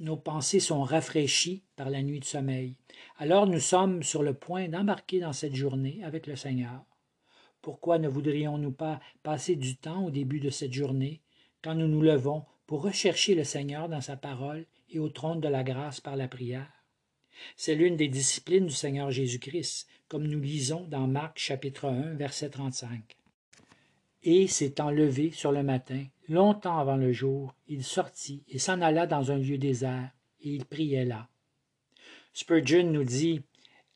Nos 0.00 0.16
pensées 0.16 0.60
sont 0.60 0.82
rafraîchies 0.82 1.62
par 1.76 1.88
la 1.88 2.02
nuit 2.02 2.18
de 2.18 2.24
sommeil. 2.24 2.74
Alors 3.18 3.46
nous 3.46 3.60
sommes 3.60 4.02
sur 4.02 4.24
le 4.24 4.34
point 4.34 4.68
d'embarquer 4.68 5.20
dans 5.20 5.32
cette 5.32 5.54
journée 5.54 6.02
avec 6.02 6.26
le 6.26 6.34
Seigneur. 6.34 6.84
Pourquoi 7.62 8.00
ne 8.00 8.08
voudrions-nous 8.08 8.72
pas 8.72 9.00
passer 9.22 9.54
du 9.54 9.76
temps 9.76 10.04
au 10.04 10.10
début 10.10 10.40
de 10.40 10.50
cette 10.50 10.72
journée, 10.72 11.20
quand 11.62 11.76
nous 11.76 11.86
nous 11.86 12.02
levons, 12.02 12.44
pour 12.66 12.82
rechercher 12.82 13.36
le 13.36 13.44
Seigneur 13.44 13.88
dans 13.88 14.00
sa 14.00 14.16
parole 14.16 14.66
et 14.90 14.98
au 14.98 15.08
trône 15.08 15.40
de 15.40 15.46
la 15.46 15.62
grâce 15.62 16.00
par 16.00 16.16
la 16.16 16.26
prière? 16.26 16.84
C'est 17.56 17.76
l'une 17.76 17.96
des 17.96 18.08
disciplines 18.08 18.66
du 18.66 18.74
Seigneur 18.74 19.12
Jésus-Christ, 19.12 19.86
comme 20.08 20.26
nous 20.26 20.40
lisons 20.40 20.86
dans 20.88 21.06
Marc 21.06 21.38
chapitre 21.38 21.88
1, 21.88 22.14
verset 22.14 22.50
35. 22.50 23.16
Et 24.24 24.48
s'étant 24.48 24.90
levé 24.90 25.30
sur 25.30 25.52
le 25.52 25.62
matin, 25.62 26.04
longtemps 26.28 26.78
avant 26.78 26.96
le 26.96 27.12
jour, 27.12 27.54
il 27.68 27.84
sortit 27.84 28.42
et 28.48 28.58
s'en 28.58 28.80
alla 28.80 29.06
dans 29.06 29.30
un 29.30 29.38
lieu 29.38 29.56
désert, 29.56 30.10
et 30.40 30.50
il 30.50 30.64
priait 30.64 31.04
là. 31.04 31.28
Spurgeon 32.32 32.90
nous 32.90 33.04
dit 33.04 33.40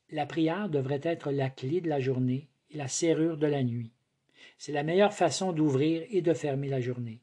La 0.09 0.25
prière 0.25 0.69
devrait 0.69 1.01
être 1.03 1.31
la 1.31 1.49
clé 1.49 1.81
de 1.81 1.89
la 1.89 1.99
journée 1.99 2.47
et 2.71 2.77
la 2.77 2.87
serrure 2.87 3.37
de 3.37 3.47
la 3.47 3.63
nuit. 3.63 3.91
C'est 4.57 4.71
la 4.71 4.83
meilleure 4.83 5.13
façon 5.13 5.53
d'ouvrir 5.53 6.05
et 6.09 6.21
de 6.21 6.33
fermer 6.33 6.67
la 6.67 6.81
journée. 6.81 7.21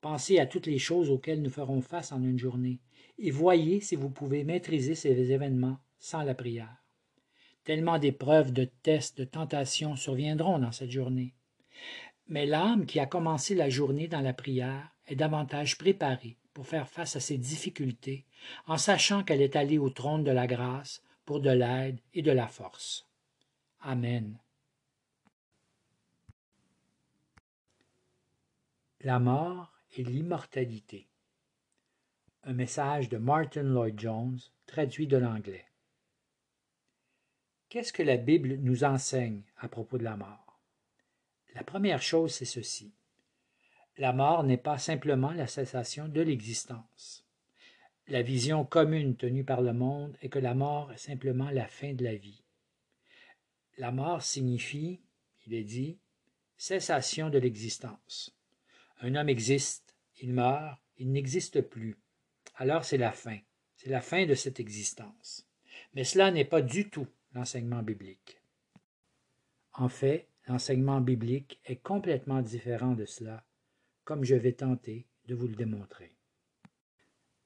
Pensez 0.00 0.38
à 0.38 0.46
toutes 0.46 0.66
les 0.66 0.78
choses 0.78 1.10
auxquelles 1.10 1.42
nous 1.42 1.50
ferons 1.50 1.80
face 1.80 2.12
en 2.12 2.22
une 2.22 2.38
journée, 2.38 2.80
et 3.18 3.30
voyez 3.30 3.80
si 3.80 3.96
vous 3.96 4.10
pouvez 4.10 4.44
maîtriser 4.44 4.94
ces 4.94 5.32
événements 5.32 5.78
sans 5.98 6.22
la 6.22 6.34
prière. 6.34 6.84
Tellement 7.64 7.98
d'épreuves, 7.98 8.52
de 8.52 8.64
tests, 8.64 9.18
de 9.18 9.24
tentations 9.24 9.96
surviendront 9.96 10.58
dans 10.58 10.72
cette 10.72 10.90
journée. 10.90 11.34
Mais 12.28 12.46
l'âme 12.46 12.86
qui 12.86 13.00
a 13.00 13.06
commencé 13.06 13.54
la 13.54 13.68
journée 13.68 14.06
dans 14.06 14.20
la 14.20 14.32
prière 14.32 14.92
est 15.06 15.16
davantage 15.16 15.78
préparée 15.78 16.36
pour 16.54 16.66
faire 16.66 16.88
face 16.88 17.16
à 17.16 17.20
ces 17.20 17.38
difficultés, 17.38 18.24
en 18.66 18.78
sachant 18.78 19.24
qu'elle 19.24 19.42
est 19.42 19.56
allée 19.56 19.78
au 19.78 19.90
trône 19.90 20.24
de 20.24 20.30
la 20.30 20.46
grâce 20.46 21.02
pour 21.24 21.40
de 21.40 21.50
l'aide 21.50 22.00
et 22.14 22.22
de 22.22 22.32
la 22.32 22.46
force. 22.46 23.06
Amen. 23.80 24.38
La 29.06 29.20
mort 29.20 29.72
et 29.96 30.02
l'immortalité. 30.02 31.06
Un 32.42 32.54
message 32.54 33.08
de 33.08 33.18
Martin 33.18 33.62
Lloyd 33.62 34.00
Jones, 34.00 34.40
traduit 34.66 35.06
de 35.06 35.16
l'anglais. 35.16 35.64
Qu'est-ce 37.68 37.92
que 37.92 38.02
la 38.02 38.16
Bible 38.16 38.56
nous 38.56 38.82
enseigne 38.82 39.42
à 39.58 39.68
propos 39.68 39.96
de 39.96 40.02
la 40.02 40.16
mort? 40.16 40.60
La 41.54 41.62
première 41.62 42.02
chose, 42.02 42.34
c'est 42.34 42.44
ceci. 42.44 42.96
La 43.96 44.12
mort 44.12 44.42
n'est 44.42 44.56
pas 44.56 44.76
simplement 44.76 45.30
la 45.30 45.46
cessation 45.46 46.08
de 46.08 46.22
l'existence. 46.22 47.24
La 48.08 48.22
vision 48.22 48.64
commune 48.64 49.14
tenue 49.14 49.44
par 49.44 49.62
le 49.62 49.72
monde 49.72 50.16
est 50.20 50.30
que 50.30 50.40
la 50.40 50.56
mort 50.56 50.90
est 50.92 50.96
simplement 50.96 51.50
la 51.50 51.68
fin 51.68 51.94
de 51.94 52.02
la 52.02 52.16
vie. 52.16 52.42
La 53.78 53.92
mort 53.92 54.22
signifie, 54.22 55.00
il 55.46 55.54
est 55.54 55.62
dit, 55.62 55.96
cessation 56.56 57.30
de 57.30 57.38
l'existence. 57.38 58.35
Un 59.00 59.14
homme 59.14 59.28
existe, 59.28 59.94
il 60.20 60.32
meurt, 60.32 60.78
il 60.96 61.12
n'existe 61.12 61.60
plus. 61.60 61.96
Alors 62.56 62.84
c'est 62.84 62.96
la 62.96 63.12
fin, 63.12 63.38
c'est 63.76 63.90
la 63.90 64.00
fin 64.00 64.26
de 64.26 64.34
cette 64.34 64.60
existence. 64.60 65.46
Mais 65.94 66.04
cela 66.04 66.30
n'est 66.30 66.44
pas 66.44 66.62
du 66.62 66.88
tout 66.88 67.06
l'enseignement 67.34 67.82
biblique. 67.82 68.40
En 69.74 69.88
fait, 69.88 70.28
l'enseignement 70.48 71.00
biblique 71.00 71.60
est 71.64 71.76
complètement 71.76 72.40
différent 72.40 72.94
de 72.94 73.04
cela, 73.04 73.44
comme 74.04 74.24
je 74.24 74.34
vais 74.34 74.52
tenter 74.52 75.06
de 75.26 75.34
vous 75.34 75.48
le 75.48 75.56
démontrer. 75.56 76.16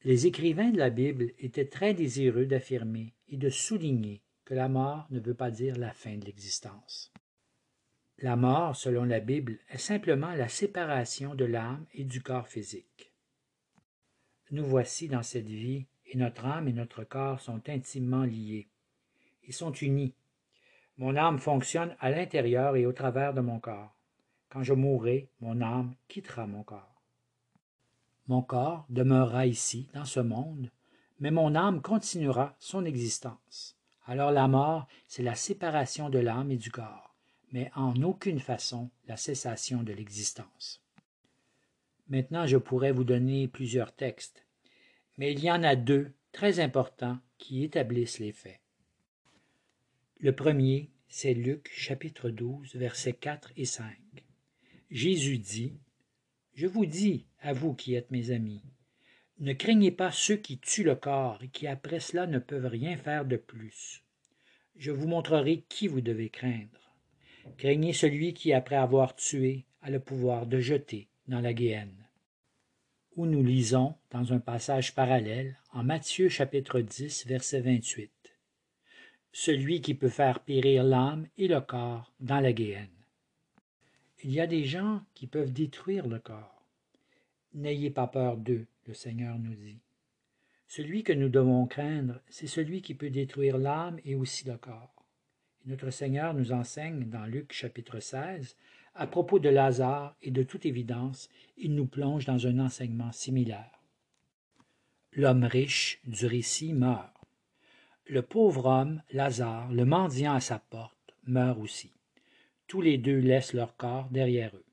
Les 0.05 0.27
écrivains 0.27 0.71
de 0.71 0.79
la 0.79 0.91
Bible 0.91 1.33
étaient 1.39 1.69
très 1.69 1.93
désireux 1.93 2.47
d'affirmer 2.47 3.15
et 3.29 3.37
de 3.37 3.51
souligner 3.51 4.23
que 4.45 4.55
la 4.55 4.69
mort 4.69 5.07
ne 5.11 5.21
veut 5.21 5.35
pas 5.35 5.51
dire 5.51 5.77
la 5.77 5.93
fin 5.93 6.17
de 6.17 6.25
l'existence. 6.25 7.13
La 8.23 8.37
mort, 8.37 8.77
selon 8.77 9.05
la 9.05 9.19
Bible, 9.19 9.59
est 9.71 9.79
simplement 9.79 10.33
la 10.35 10.49
séparation 10.49 11.35
de 11.35 11.47
l'âme 11.47 11.87
et 11.95 12.05
du 12.05 12.23
corps 12.23 12.49
physique. 12.49 13.15
Nous 14.51 14.65
voici 14.67 15.09
dans 15.09 15.23
cette 15.23 15.49
vie, 15.49 15.87
et 16.05 16.19
notre 16.19 16.45
âme 16.45 16.69
et 16.69 16.75
notre 16.75 17.03
corps 17.03 17.41
sont 17.41 17.63
intimement 17.71 18.25
liés. 18.25 18.69
Ils 19.45 19.55
sont 19.55 19.73
unis. 19.73 20.13
Mon 20.99 21.17
âme 21.17 21.39
fonctionne 21.39 21.97
à 21.99 22.11
l'intérieur 22.11 22.77
et 22.77 22.85
au 22.85 22.93
travers 22.93 23.33
de 23.33 23.41
mon 23.41 23.59
corps. 23.59 23.97
Quand 24.51 24.63
je 24.63 24.75
mourrai, 24.75 25.31
mon 25.41 25.63
âme 25.63 25.95
quittera 26.07 26.47
mon 26.47 26.63
corps. 26.63 27.03
Mon 28.27 28.43
corps 28.43 28.85
demeurera 28.91 29.47
ici, 29.47 29.89
dans 29.95 30.05
ce 30.05 30.21
monde, 30.21 30.71
mais 31.21 31.31
mon 31.31 31.55
âme 31.55 31.81
continuera 31.81 32.55
son 32.59 32.85
existence. 32.85 33.79
Alors 34.05 34.31
la 34.31 34.47
mort, 34.47 34.89
c'est 35.07 35.23
la 35.23 35.35
séparation 35.35 36.11
de 36.11 36.19
l'âme 36.19 36.51
et 36.51 36.59
du 36.59 36.71
corps 36.71 37.10
mais 37.53 37.71
en 37.75 38.03
aucune 38.03 38.41
façon 38.41 38.91
la 39.07 39.17
cessation 39.17 39.83
de 39.83 39.93
l'existence. 39.93 40.83
Maintenant, 42.09 42.47
je 42.47 42.57
pourrais 42.57 42.93
vous 42.93 43.05
donner 43.05 43.49
plusieurs 43.49 43.95
textes, 43.95 44.45
mais 45.17 45.33
il 45.33 45.41
y 45.41 45.51
en 45.51 45.63
a 45.63 45.77
deux 45.77 46.13
très 46.33 46.61
importants 46.61 47.19
qui 47.39 47.65
établissent 47.65 48.19
les 48.19 48.33
faits. 48.33 48.61
Le 50.19 50.35
premier, 50.35 50.91
c'est 51.09 51.35
Luc 51.35 51.71
chapitre 51.73 52.31
12, 52.31 52.75
versets 52.77 53.13
4 53.13 53.53
et 53.57 53.65
5. 53.65 53.97
Jésus 54.91 55.39
dit, 55.39 55.79
Je 56.55 56.67
vous 56.67 56.87
dis, 56.87 57.27
à 57.41 57.53
vous 57.53 57.75
qui 57.75 57.95
êtes 57.95 58.11
mes 58.11 58.31
amis, 58.31 58.63
ne 59.39 59.55
craignez 59.55 59.91
pas 59.91 60.13
ceux 60.13 60.37
qui 60.37 60.59
tuent 60.59 60.85
le 60.85 60.95
corps 60.95 61.43
et 61.43 61.49
qui 61.49 61.67
après 61.67 62.01
cela 62.01 62.27
ne 62.27 62.39
peuvent 62.39 62.67
rien 62.67 62.97
faire 62.97 63.25
de 63.25 63.37
plus. 63.37 64.05
Je 64.77 64.91
vous 64.91 65.09
montrerai 65.09 65.65
qui 65.69 65.89
vous 65.89 66.03
devez 66.03 66.29
craindre. 66.29 66.90
Craignez 67.57 67.93
celui 67.93 68.35
qui, 68.35 68.53
après 68.53 68.77
avoir 68.77 69.15
tué, 69.15 69.65
a 69.83 69.91
le 69.91 70.01
pouvoir 70.01 70.47
de 70.47 70.61
jeter 70.61 71.09
dans 71.29 71.41
la 71.41 71.53
guéhenne. 71.53 72.07
Ou 73.17 73.27
nous 73.27 73.43
lisons, 73.43 73.95
dans 74.11 74.33
un 74.33 74.39
passage 74.39 74.95
parallèle, 74.95 75.59
en 75.73 75.83
Matthieu 75.83 76.29
chapitre 76.29 76.81
10, 76.81 77.27
verset 77.27 77.61
28. 77.61 78.11
Celui 79.33 79.81
qui 79.81 79.95
peut 79.95 80.09
faire 80.09 80.41
périr 80.41 80.85
l'âme 80.85 81.27
et 81.39 81.49
le 81.49 81.61
corps 81.61 82.13
dans 82.21 82.41
la 82.41 82.53
guéhenne. 82.53 82.89
Il 84.23 84.33
y 84.33 84.41
a 84.41 84.47
des 84.47 84.65
gens 84.65 85.03
qui 85.15 85.27
peuvent 85.27 85.53
détruire 85.53 86.07
le 86.07 86.19
corps. 86.19 86.67
N'ayez 87.55 87.91
pas 87.91 88.07
peur 88.07 88.37
d'eux, 88.37 88.67
le 88.87 88.95
Seigneur 88.95 89.39
nous 89.39 89.55
dit. 89.55 89.81
Celui 90.69 91.03
que 91.03 91.13
nous 91.13 91.29
devons 91.29 91.67
craindre, 91.67 92.21
c'est 92.29 92.47
celui 92.47 92.81
qui 92.81 92.95
peut 92.95 93.11
détruire 93.11 93.59
l'âme 93.59 93.99
et 94.05 94.15
aussi 94.15 94.47
le 94.47 94.57
corps. 94.57 95.00
Notre 95.67 95.91
Seigneur 95.91 96.33
nous 96.33 96.53
enseigne 96.53 97.05
dans 97.11 97.27
Luc 97.27 97.53
chapitre 97.53 98.01
16 98.01 98.57
À 98.95 99.07
propos 99.07 99.39
de 99.39 99.51
Lazare 99.51 100.17
et 100.23 100.31
de 100.31 100.43
toute 100.43 100.65
évidence, 100.65 101.29
il 101.59 101.75
nous 101.75 101.85
plonge 101.85 102.25
dans 102.25 102.47
un 102.47 102.61
enseignement 102.61 103.13
similaire. 103.13 103.83
L'homme 105.13 105.45
riche 105.45 106.01
du 106.05 106.25
récit 106.25 106.73
meurt. 106.73 107.13
Le 108.07 108.23
pauvre 108.23 108.65
homme, 108.65 109.03
Lazare, 109.13 109.71
le 109.71 109.85
mendiant 109.85 110.33
à 110.33 110.41
sa 110.41 110.59
porte, 110.59 111.15
meurt 111.25 111.59
aussi. 111.59 111.93
Tous 112.67 112.81
les 112.81 112.97
deux 112.97 113.19
laissent 113.19 113.53
leur 113.53 113.77
corps 113.77 114.09
derrière 114.11 114.57
eux. 114.57 114.65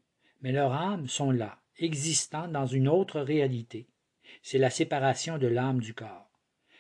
Mais 0.42 0.54
leurs 0.54 0.72
âmes 0.72 1.10
sont 1.10 1.32
là, 1.32 1.60
existant 1.80 2.48
dans 2.48 2.66
une 2.66 2.88
autre 2.88 3.20
réalité. 3.20 3.88
C'est 4.42 4.58
la 4.58 4.70
séparation 4.70 5.38
de 5.38 5.48
l'âme 5.48 5.82
du 5.82 5.94
corps. 5.94 6.32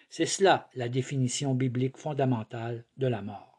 C'est 0.09 0.25
cela 0.25 0.69
la 0.75 0.87
définition 0.87 1.53
biblique 1.53 1.97
fondamentale 1.97 2.85
de 2.95 3.07
la 3.07 3.21
mort. 3.21 3.56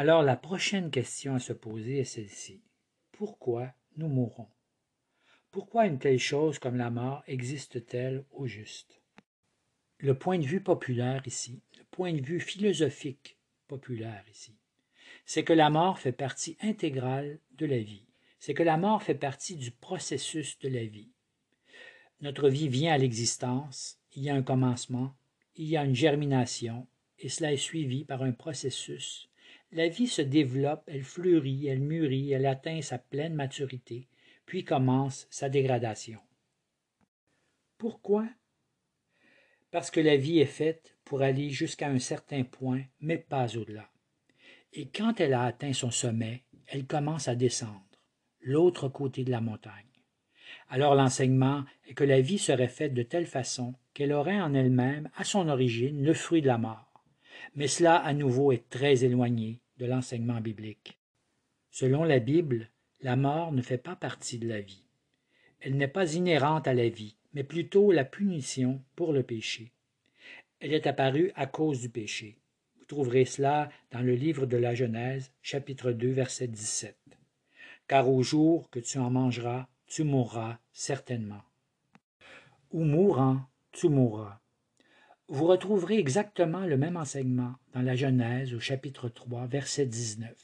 Alors 0.00 0.22
la 0.22 0.36
prochaine 0.36 0.92
question 0.92 1.34
à 1.34 1.40
se 1.40 1.52
poser 1.52 1.98
est 1.98 2.04
celle-ci. 2.04 2.62
Pourquoi 3.10 3.74
nous 3.96 4.06
mourons? 4.06 4.46
Pourquoi 5.50 5.86
une 5.86 5.98
telle 5.98 6.20
chose 6.20 6.60
comme 6.60 6.76
la 6.76 6.88
mort 6.88 7.24
existe-t-elle 7.26 8.24
au 8.30 8.46
juste? 8.46 9.02
Le 9.98 10.16
point 10.16 10.38
de 10.38 10.46
vue 10.46 10.60
populaire 10.60 11.26
ici, 11.26 11.64
le 11.76 11.82
point 11.90 12.12
de 12.12 12.20
vue 12.20 12.38
philosophique 12.38 13.40
populaire 13.66 14.24
ici, 14.30 14.56
c'est 15.24 15.42
que 15.42 15.52
la 15.52 15.68
mort 15.68 15.98
fait 15.98 16.12
partie 16.12 16.56
intégrale 16.60 17.40
de 17.56 17.66
la 17.66 17.78
vie. 17.78 18.06
C'est 18.38 18.54
que 18.54 18.62
la 18.62 18.76
mort 18.76 19.02
fait 19.02 19.16
partie 19.16 19.56
du 19.56 19.72
processus 19.72 20.60
de 20.60 20.68
la 20.68 20.84
vie. 20.84 21.10
Notre 22.20 22.48
vie 22.48 22.68
vient 22.68 22.92
à 22.92 22.98
l'existence, 22.98 23.98
il 24.14 24.22
y 24.22 24.30
a 24.30 24.34
un 24.36 24.44
commencement, 24.44 25.16
il 25.56 25.66
y 25.66 25.76
a 25.76 25.84
une 25.84 25.96
germination, 25.96 26.86
et 27.18 27.28
cela 27.28 27.52
est 27.52 27.56
suivi 27.56 28.04
par 28.04 28.22
un 28.22 28.30
processus. 28.30 29.27
La 29.72 29.88
vie 29.88 30.06
se 30.06 30.22
développe, 30.22 30.84
elle 30.86 31.04
fleurit, 31.04 31.66
elle 31.66 31.80
mûrit, 31.80 32.32
elle 32.32 32.46
atteint 32.46 32.80
sa 32.80 32.98
pleine 32.98 33.34
maturité, 33.34 34.08
puis 34.46 34.64
commence 34.64 35.26
sa 35.30 35.50
dégradation. 35.50 36.20
Pourquoi? 37.76 38.26
Parce 39.70 39.90
que 39.90 40.00
la 40.00 40.16
vie 40.16 40.38
est 40.38 40.46
faite 40.46 40.96
pour 41.04 41.20
aller 41.20 41.50
jusqu'à 41.50 41.88
un 41.88 41.98
certain 41.98 42.44
point, 42.44 42.82
mais 43.00 43.18
pas 43.18 43.56
au-delà. 43.56 43.90
Et 44.72 44.88
quand 44.88 45.20
elle 45.20 45.34
a 45.34 45.44
atteint 45.44 45.74
son 45.74 45.90
sommet, 45.90 46.44
elle 46.66 46.86
commence 46.86 47.28
à 47.28 47.34
descendre, 47.34 47.84
l'autre 48.40 48.88
côté 48.88 49.22
de 49.22 49.30
la 49.30 49.42
montagne. 49.42 49.72
Alors 50.70 50.94
l'enseignement 50.94 51.64
est 51.86 51.94
que 51.94 52.04
la 52.04 52.20
vie 52.20 52.38
serait 52.38 52.68
faite 52.68 52.94
de 52.94 53.02
telle 53.02 53.26
façon 53.26 53.74
qu'elle 53.92 54.12
aurait 54.12 54.40
en 54.40 54.54
elle-même, 54.54 55.10
à 55.16 55.24
son 55.24 55.48
origine, 55.48 56.02
le 56.02 56.14
fruit 56.14 56.42
de 56.42 56.46
la 56.46 56.58
mort. 56.58 56.87
Mais 57.54 57.68
cela, 57.68 57.96
à 57.96 58.12
nouveau, 58.12 58.52
est 58.52 58.68
très 58.68 59.04
éloigné 59.04 59.60
de 59.78 59.86
l'enseignement 59.86 60.40
biblique. 60.40 60.98
Selon 61.70 62.04
la 62.04 62.18
Bible, 62.18 62.70
la 63.00 63.16
mort 63.16 63.52
ne 63.52 63.62
fait 63.62 63.78
pas 63.78 63.96
partie 63.96 64.38
de 64.38 64.48
la 64.48 64.60
vie. 64.60 64.84
Elle 65.60 65.76
n'est 65.76 65.88
pas 65.88 66.14
inhérente 66.14 66.66
à 66.66 66.74
la 66.74 66.88
vie, 66.88 67.16
mais 67.32 67.44
plutôt 67.44 67.92
la 67.92 68.04
punition 68.04 68.82
pour 68.96 69.12
le 69.12 69.22
péché. 69.22 69.72
Elle 70.60 70.72
est 70.72 70.86
apparue 70.86 71.30
à 71.36 71.46
cause 71.46 71.80
du 71.80 71.88
péché. 71.88 72.38
Vous 72.78 72.84
trouverez 72.84 73.24
cela 73.24 73.70
dans 73.92 74.00
le 74.00 74.14
livre 74.14 74.46
de 74.46 74.56
la 74.56 74.74
Genèse, 74.74 75.32
chapitre 75.42 75.92
2, 75.92 76.10
verset 76.10 76.48
17. 76.48 76.96
Car 77.86 78.08
au 78.08 78.22
jour 78.22 78.68
que 78.70 78.80
tu 78.80 78.98
en 78.98 79.10
mangeras, 79.10 79.68
tu 79.86 80.04
mourras 80.04 80.58
certainement. 80.72 81.42
Ou 82.72 82.84
mourant, 82.84 83.40
tu 83.72 83.88
mourras. 83.88 84.40
Vous 85.30 85.44
retrouverez 85.44 85.98
exactement 85.98 86.64
le 86.64 86.78
même 86.78 86.96
enseignement 86.96 87.52
dans 87.74 87.82
la 87.82 87.94
Genèse 87.94 88.54
au 88.54 88.60
chapitre 88.60 89.10
3, 89.10 89.46
verset 89.46 89.84
19. 89.84 90.34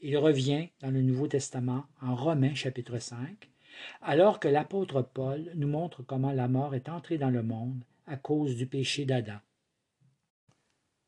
Il 0.00 0.16
revient 0.16 0.68
dans 0.80 0.92
le 0.92 1.02
Nouveau 1.02 1.26
Testament 1.26 1.86
en 2.00 2.14
Romains 2.14 2.54
chapitre 2.54 3.00
5, 3.00 3.50
alors 4.00 4.38
que 4.38 4.46
l'apôtre 4.46 5.02
Paul 5.02 5.50
nous 5.56 5.66
montre 5.66 6.04
comment 6.04 6.30
la 6.30 6.46
mort 6.46 6.76
est 6.76 6.88
entrée 6.88 7.18
dans 7.18 7.30
le 7.30 7.42
monde 7.42 7.82
à 8.06 8.16
cause 8.16 8.54
du 8.54 8.68
péché 8.68 9.06
d'Adam. 9.06 9.40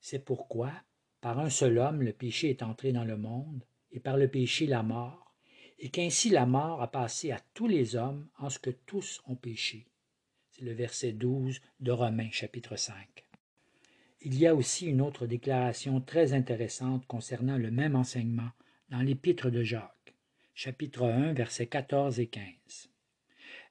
C'est 0.01 0.25
pourquoi, 0.25 0.73
par 1.21 1.39
un 1.39 1.51
seul 1.51 1.79
homme, 1.79 2.03
le 2.03 2.13
péché 2.13 2.51
est 2.51 2.65
entré 2.65 2.91
dans 2.91 3.05
le 3.05 3.17
monde, 3.17 3.63
et 3.93 4.01
par 4.01 4.17
le 4.17 4.27
péché 4.27 4.67
la 4.67 4.83
mort, 4.83 5.37
et 5.79 5.89
qu'ainsi 5.91 6.31
la 6.31 6.47
mort 6.47 6.83
a 6.83 6.91
passé 6.91 7.31
à 7.31 7.39
tous 7.55 7.69
les 7.69 7.95
hommes 7.95 8.27
en 8.39 8.51
ce 8.51 8.59
que 8.59 8.71
tous 8.71 9.23
ont 9.29 9.37
péché. 9.37 9.87
Le 10.65 10.73
verset 10.73 11.11
12 11.11 11.61
de 11.81 11.91
Romains 11.91 12.31
chapitre 12.31 12.77
5. 12.77 12.95
Il 14.21 14.39
y 14.39 14.47
a 14.47 14.55
aussi 14.55 14.87
une 14.87 15.01
autre 15.01 15.27
déclaration 15.27 16.01
très 16.01 16.35
intéressante 16.35 17.05
concernant 17.09 17.59
le 17.59 17.73
même 17.73 17.97
enseignement 17.97 18.51
dans 18.89 19.01
l'épître 19.01 19.51
de 19.51 19.65
Jacques, 19.65 20.15
chapitre 20.55 21.03
1, 21.05 21.33
versets 21.33 21.67
14 21.67 22.21
et 22.21 22.29
15. 22.29 22.45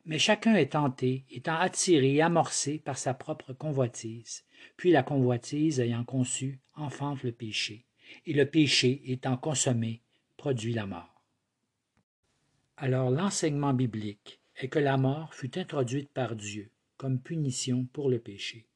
Mais 0.04 0.20
chacun 0.20 0.56
est 0.56 0.74
tenté, 0.74 1.24
étant 1.30 1.56
attiré 1.56 2.16
et 2.16 2.22
amorcé 2.22 2.78
par 2.78 2.98
sa 2.98 3.14
propre 3.14 3.54
convoitise, 3.54 4.44
puis 4.76 4.92
la 4.92 5.02
convoitise 5.02 5.80
ayant 5.80 6.04
conçu 6.04 6.60
enfante 6.76 7.24
le 7.24 7.32
péché, 7.32 7.86
et 8.26 8.34
le 8.34 8.46
péché 8.46 9.02
étant 9.06 9.38
consommé 9.38 10.02
produit 10.36 10.74
la 10.74 10.88
mort. 10.88 11.24
Alors 12.76 13.12
l'enseignement 13.12 13.74
biblique 13.74 14.42
est 14.58 14.68
que 14.68 14.80
la 14.80 14.98
mort 14.98 15.34
fut 15.34 15.58
introduite 15.58 16.10
par 16.10 16.36
Dieu 16.36 16.70
comme 17.02 17.20
punition 17.20 17.88
pour 17.94 18.12
le 18.12 18.20
péché. 18.20 18.68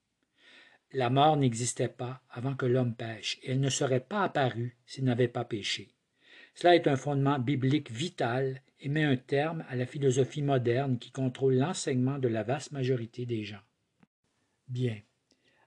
La 0.94 1.12
mort 1.12 1.38
n'existait 1.38 1.88
pas 1.88 2.24
avant 2.32 2.56
que 2.56 2.66
l'homme 2.66 2.96
pêche, 2.96 3.38
et 3.44 3.52
elle 3.52 3.60
ne 3.60 3.70
serait 3.70 4.00
pas 4.00 4.24
apparue 4.24 4.76
s'il 4.88 5.04
n'avait 5.04 5.28
pas 5.28 5.46
péché. 5.46 5.94
Cela 6.56 6.76
est 6.76 6.88
un 6.88 6.96
fondement 6.96 7.38
biblique 7.38 7.92
vital 7.92 8.64
et 8.80 8.90
met 8.90 9.04
un 9.04 9.16
terme 9.16 9.64
à 9.70 9.76
la 9.76 9.86
philosophie 9.86 10.42
moderne 10.42 10.98
qui 10.98 11.12
contrôle 11.12 11.54
l'enseignement 11.54 12.18
de 12.18 12.28
la 12.28 12.42
vaste 12.42 12.72
majorité 12.72 13.28
des 13.28 13.44
gens. 13.44 13.62
Bien. 14.68 14.98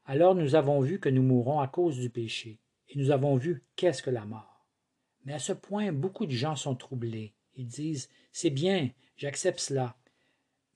Alors 0.05 0.35
nous 0.35 0.57
avons 0.57 0.81
vu 0.81 0.99
que 0.99 1.09
nous 1.09 1.23
mourrons 1.23 1.61
à 1.61 1.68
cause 1.68 1.97
du 1.97 2.11
péché, 2.11 2.59
et 2.88 2.99
nous 2.99 3.12
avons 3.12 3.37
vu 3.37 3.62
qu'est-ce 3.77 4.03
que 4.03 4.11
la 4.11 4.25
mort. 4.25 4.66
Mais 5.25 5.35
à 5.35 5.38
ce 5.38 5.53
point, 5.53 5.92
beaucoup 5.92 6.27
de 6.27 6.33
gens 6.33 6.57
sont 6.57 6.75
troublés 6.75 7.35
ils 7.59 7.66
disent 7.66 8.09
C'est 8.33 8.51
bien, 8.51 8.90
j'accepte 9.16 9.61
cela. 9.61 9.97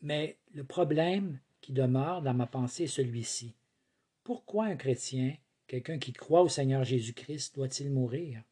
Mais 0.03 0.37
le 0.53 0.65
problème 0.65 1.41
qui 1.63 1.73
demeure 1.73 2.21
dans 2.21 2.35
ma 2.35 2.47
pensée 2.47 2.87
celui-ci. 2.87 3.55
Pourquoi 4.25 4.67
un 4.67 4.77
chrétien, 4.77 5.35
quelqu'un 5.67 5.99
qui 5.99 6.13
croit 6.13 6.43
au 6.43 6.49
Seigneur 6.49 6.85
Jésus-Christ, 6.85 7.55
doit-il 7.55 7.91
mourir? 7.91 8.43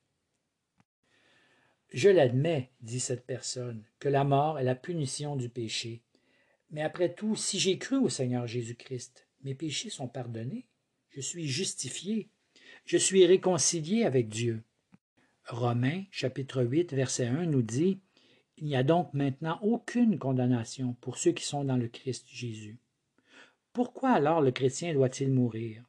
Je 1.93 2.09
l'admets, 2.09 2.71
dit 2.81 3.01
cette 3.01 3.27
personne, 3.27 3.85
que 3.99 4.09
la 4.09 4.25
mort 4.25 4.59
est 4.59 4.65
la 4.65 4.77
punition 4.77 5.37
du 5.37 5.49
péché. 5.49 6.03
Mais 6.71 6.83
après 6.83 7.13
tout, 7.13 7.37
si 7.37 7.59
j'ai 7.59 7.79
cru 7.79 7.97
au 7.97 8.09
Seigneur 8.09 8.47
Jésus-Christ, 8.47 9.27
mes 9.43 9.55
péchés 9.55 9.91
sont 9.91 10.09
pardonnés, 10.09 10.67
je 11.11 11.21
suis 11.21 11.49
justifié, 11.49 12.31
je 12.87 12.97
suis 12.97 13.27
réconcilié 13.27 14.05
avec 14.05 14.29
Dieu. 14.29 14.63
Romains 15.47 16.05
chapitre 16.13 16.63
8 16.63 16.95
verset 16.95 17.27
1 17.27 17.47
nous 17.47 17.63
dit 17.63 17.99
il 18.61 18.67
n'y 18.67 18.77
a 18.77 18.83
donc 18.83 19.15
maintenant 19.15 19.59
aucune 19.63 20.19
condamnation 20.19 20.95
pour 21.01 21.17
ceux 21.17 21.33
qui 21.33 21.45
sont 21.45 21.65
dans 21.65 21.79
le 21.79 21.89
Christ 21.89 22.27
Jésus. 22.29 22.79
Pourquoi 23.73 24.11
alors 24.11 24.41
le 24.41 24.51
chrétien 24.51 24.93
doit-il 24.93 25.31
mourir? 25.31 25.85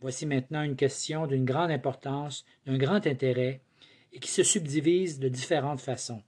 Voici 0.00 0.26
maintenant 0.26 0.62
une 0.62 0.76
question 0.76 1.26
d'une 1.26 1.44
grande 1.44 1.70
importance, 1.70 2.44
d'un 2.66 2.76
grand 2.76 3.06
intérêt, 3.06 3.62
et 4.12 4.20
qui 4.20 4.30
se 4.30 4.42
subdivise 4.42 5.18
de 5.18 5.28
différentes 5.28 5.80
façons. 5.80 6.22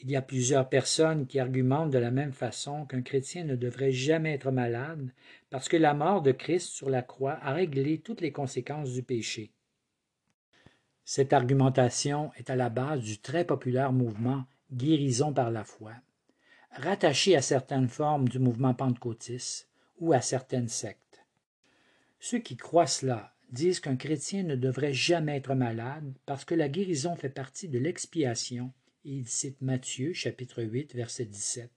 Il 0.00 0.10
y 0.10 0.16
a 0.16 0.22
plusieurs 0.22 0.68
personnes 0.68 1.26
qui 1.26 1.38
argumentent 1.38 1.90
de 1.90 1.98
la 1.98 2.10
même 2.10 2.32
façon 2.32 2.84
qu'un 2.84 3.02
chrétien 3.02 3.44
ne 3.44 3.54
devrait 3.54 3.92
jamais 3.92 4.32
être 4.32 4.50
malade 4.50 5.10
parce 5.50 5.68
que 5.68 5.76
la 5.76 5.94
mort 5.94 6.20
de 6.20 6.32
Christ 6.32 6.68
sur 6.68 6.90
la 6.90 7.02
croix 7.02 7.38
a 7.42 7.52
réglé 7.52 7.98
toutes 7.98 8.20
les 8.20 8.32
conséquences 8.32 8.92
du 8.92 9.02
péché. 9.02 9.52
Cette 11.04 11.32
argumentation 11.32 12.32
est 12.36 12.50
à 12.50 12.56
la 12.56 12.70
base 12.70 13.00
du 13.00 13.18
très 13.18 13.44
populaire 13.44 13.92
mouvement 13.92 14.44
Guérison 14.72 15.32
par 15.32 15.50
la 15.50 15.64
foi, 15.64 15.92
rattaché 16.76 17.36
à 17.36 17.42
certaines 17.42 17.88
formes 17.88 18.28
du 18.28 18.38
mouvement 18.38 18.74
pentecôtiste 18.74 19.68
ou 19.98 20.12
à 20.12 20.20
certaines 20.20 20.68
sectes. 20.68 21.24
Ceux 22.18 22.38
qui 22.38 22.56
croient 22.56 22.86
cela 22.86 23.34
disent 23.50 23.80
qu'un 23.80 23.96
chrétien 23.96 24.42
ne 24.42 24.56
devrait 24.56 24.92
jamais 24.92 25.36
être 25.36 25.54
malade 25.54 26.12
parce 26.26 26.44
que 26.44 26.54
la 26.54 26.68
guérison 26.68 27.14
fait 27.14 27.28
partie 27.28 27.68
de 27.68 27.78
l'expiation, 27.78 28.72
et 29.04 29.10
il 29.10 29.28
cite 29.28 29.60
Matthieu 29.60 30.12
chapitre 30.12 30.62
8 30.62 30.94
verset 30.94 31.26
17. 31.26 31.70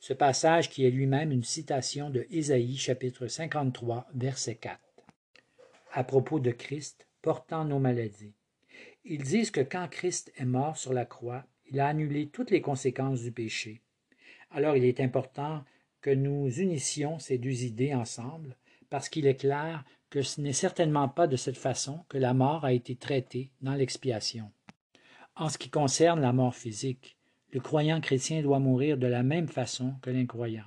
Ce 0.00 0.12
passage 0.12 0.70
qui 0.70 0.86
est 0.86 0.90
lui-même 0.90 1.32
une 1.32 1.44
citation 1.44 2.08
de 2.08 2.26
Ésaïe 2.30 2.76
chapitre 2.76 3.26
53 3.26 4.08
verset 4.14 4.54
4. 4.54 4.80
À 5.92 6.04
propos 6.04 6.40
de 6.40 6.52
Christ 6.52 7.06
portant 7.20 7.64
nos 7.64 7.78
maladies. 7.78 8.34
Ils 9.04 9.22
disent 9.22 9.50
que 9.50 9.60
quand 9.60 9.88
Christ 9.90 10.32
est 10.36 10.44
mort 10.44 10.76
sur 10.76 10.92
la 10.92 11.04
croix, 11.04 11.44
il 11.66 11.80
a 11.80 11.88
annulé 11.88 12.28
toutes 12.28 12.50
les 12.50 12.62
conséquences 12.62 13.20
du 13.20 13.32
péché. 13.32 13.81
Alors 14.52 14.76
il 14.76 14.84
est 14.84 15.00
important 15.00 15.64
que 16.00 16.10
nous 16.10 16.48
unissions 16.48 17.18
ces 17.18 17.38
deux 17.38 17.64
idées 17.64 17.94
ensemble, 17.94 18.56
parce 18.90 19.08
qu'il 19.08 19.26
est 19.26 19.36
clair 19.36 19.84
que 20.10 20.20
ce 20.20 20.40
n'est 20.40 20.52
certainement 20.52 21.08
pas 21.08 21.26
de 21.26 21.36
cette 21.36 21.56
façon 21.56 22.04
que 22.08 22.18
la 22.18 22.34
mort 22.34 22.64
a 22.64 22.72
été 22.72 22.96
traitée 22.96 23.50
dans 23.62 23.74
l'expiation. 23.74 24.52
En 25.36 25.48
ce 25.48 25.56
qui 25.56 25.70
concerne 25.70 26.20
la 26.20 26.34
mort 26.34 26.54
physique, 26.54 27.16
le 27.52 27.60
croyant 27.60 28.00
chrétien 28.00 28.42
doit 28.42 28.58
mourir 28.58 28.98
de 28.98 29.06
la 29.06 29.22
même 29.22 29.48
façon 29.48 29.94
que 30.02 30.10
l'incroyant. 30.10 30.66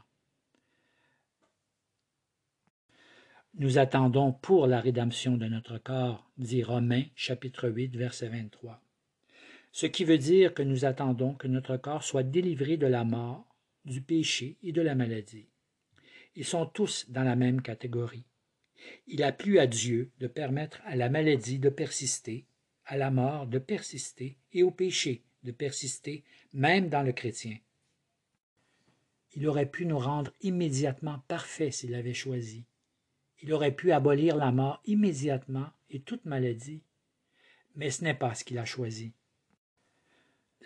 Nous 3.58 3.78
attendons 3.78 4.34
pour 4.34 4.68
la 4.68 4.82
rédemption 4.82 5.38
de 5.38 5.46
notre 5.46 5.78
corps, 5.78 6.30
dit 6.38 6.64
Romains 6.64 7.06
chapitre 7.16 7.70
8 7.70 7.96
verset 7.96 8.28
23. 8.28 8.82
Ce 9.72 9.86
qui 9.86 10.04
veut 10.04 10.18
dire 10.18 10.54
que 10.54 10.64
nous 10.64 10.86
attendons 10.86 11.36
que 11.36 11.48
notre 11.48 11.78
corps 11.78 12.04
soit 12.04 12.24
délivré 12.24 12.78
de 12.78 12.88
la 12.88 13.04
mort, 13.04 13.55
du 13.86 14.02
péché 14.02 14.58
et 14.64 14.72
de 14.72 14.82
la 14.82 14.96
maladie. 14.96 15.48
Ils 16.36 16.46
sont 16.46 16.66
tous 16.66 17.06
dans 17.10 17.24
la 17.24 17.36
même 17.36 17.62
catégorie. 17.62 18.26
Il 19.08 19.24
a 19.24 19.32
plu 19.32 19.60
à 19.60 19.68
Dieu 19.68 20.12
de 20.20 20.28
permettre 20.28 20.82
à 20.86 20.96
la 20.96 21.10
maladie 21.10 21.60
de 21.60 21.70
persister, 21.70 22.46
à 22.86 22.98
la 22.98 23.12
mort 23.12 23.48
de 23.48 23.60
persister 23.60 24.38
et 24.54 24.64
au 24.64 24.72
péché 24.72 25.24
de 25.44 25.52
persister, 25.52 26.24
même 26.54 26.90
dans 26.90 27.04
le 27.04 27.14
chrétien. 27.14 27.58
Il 29.36 29.48
aurait 29.48 29.70
pu 29.70 29.86
nous 29.86 30.00
rendre 30.00 30.32
immédiatement 30.42 31.20
parfaits 31.28 31.74
s'il 31.74 31.94
avait 31.96 32.14
choisi. 32.14 32.66
Il 33.42 33.54
aurait 33.54 33.76
pu 33.76 33.92
abolir 33.92 34.36
la 34.38 34.52
mort 34.52 34.82
immédiatement 34.86 35.68
et 35.90 36.00
toute 36.00 36.26
maladie. 36.26 36.82
Mais 37.76 37.92
ce 37.92 38.04
n'est 38.04 38.14
pas 38.14 38.34
ce 38.34 38.44
qu'il 38.44 38.58
a 38.58 38.66
choisi. 38.66 39.14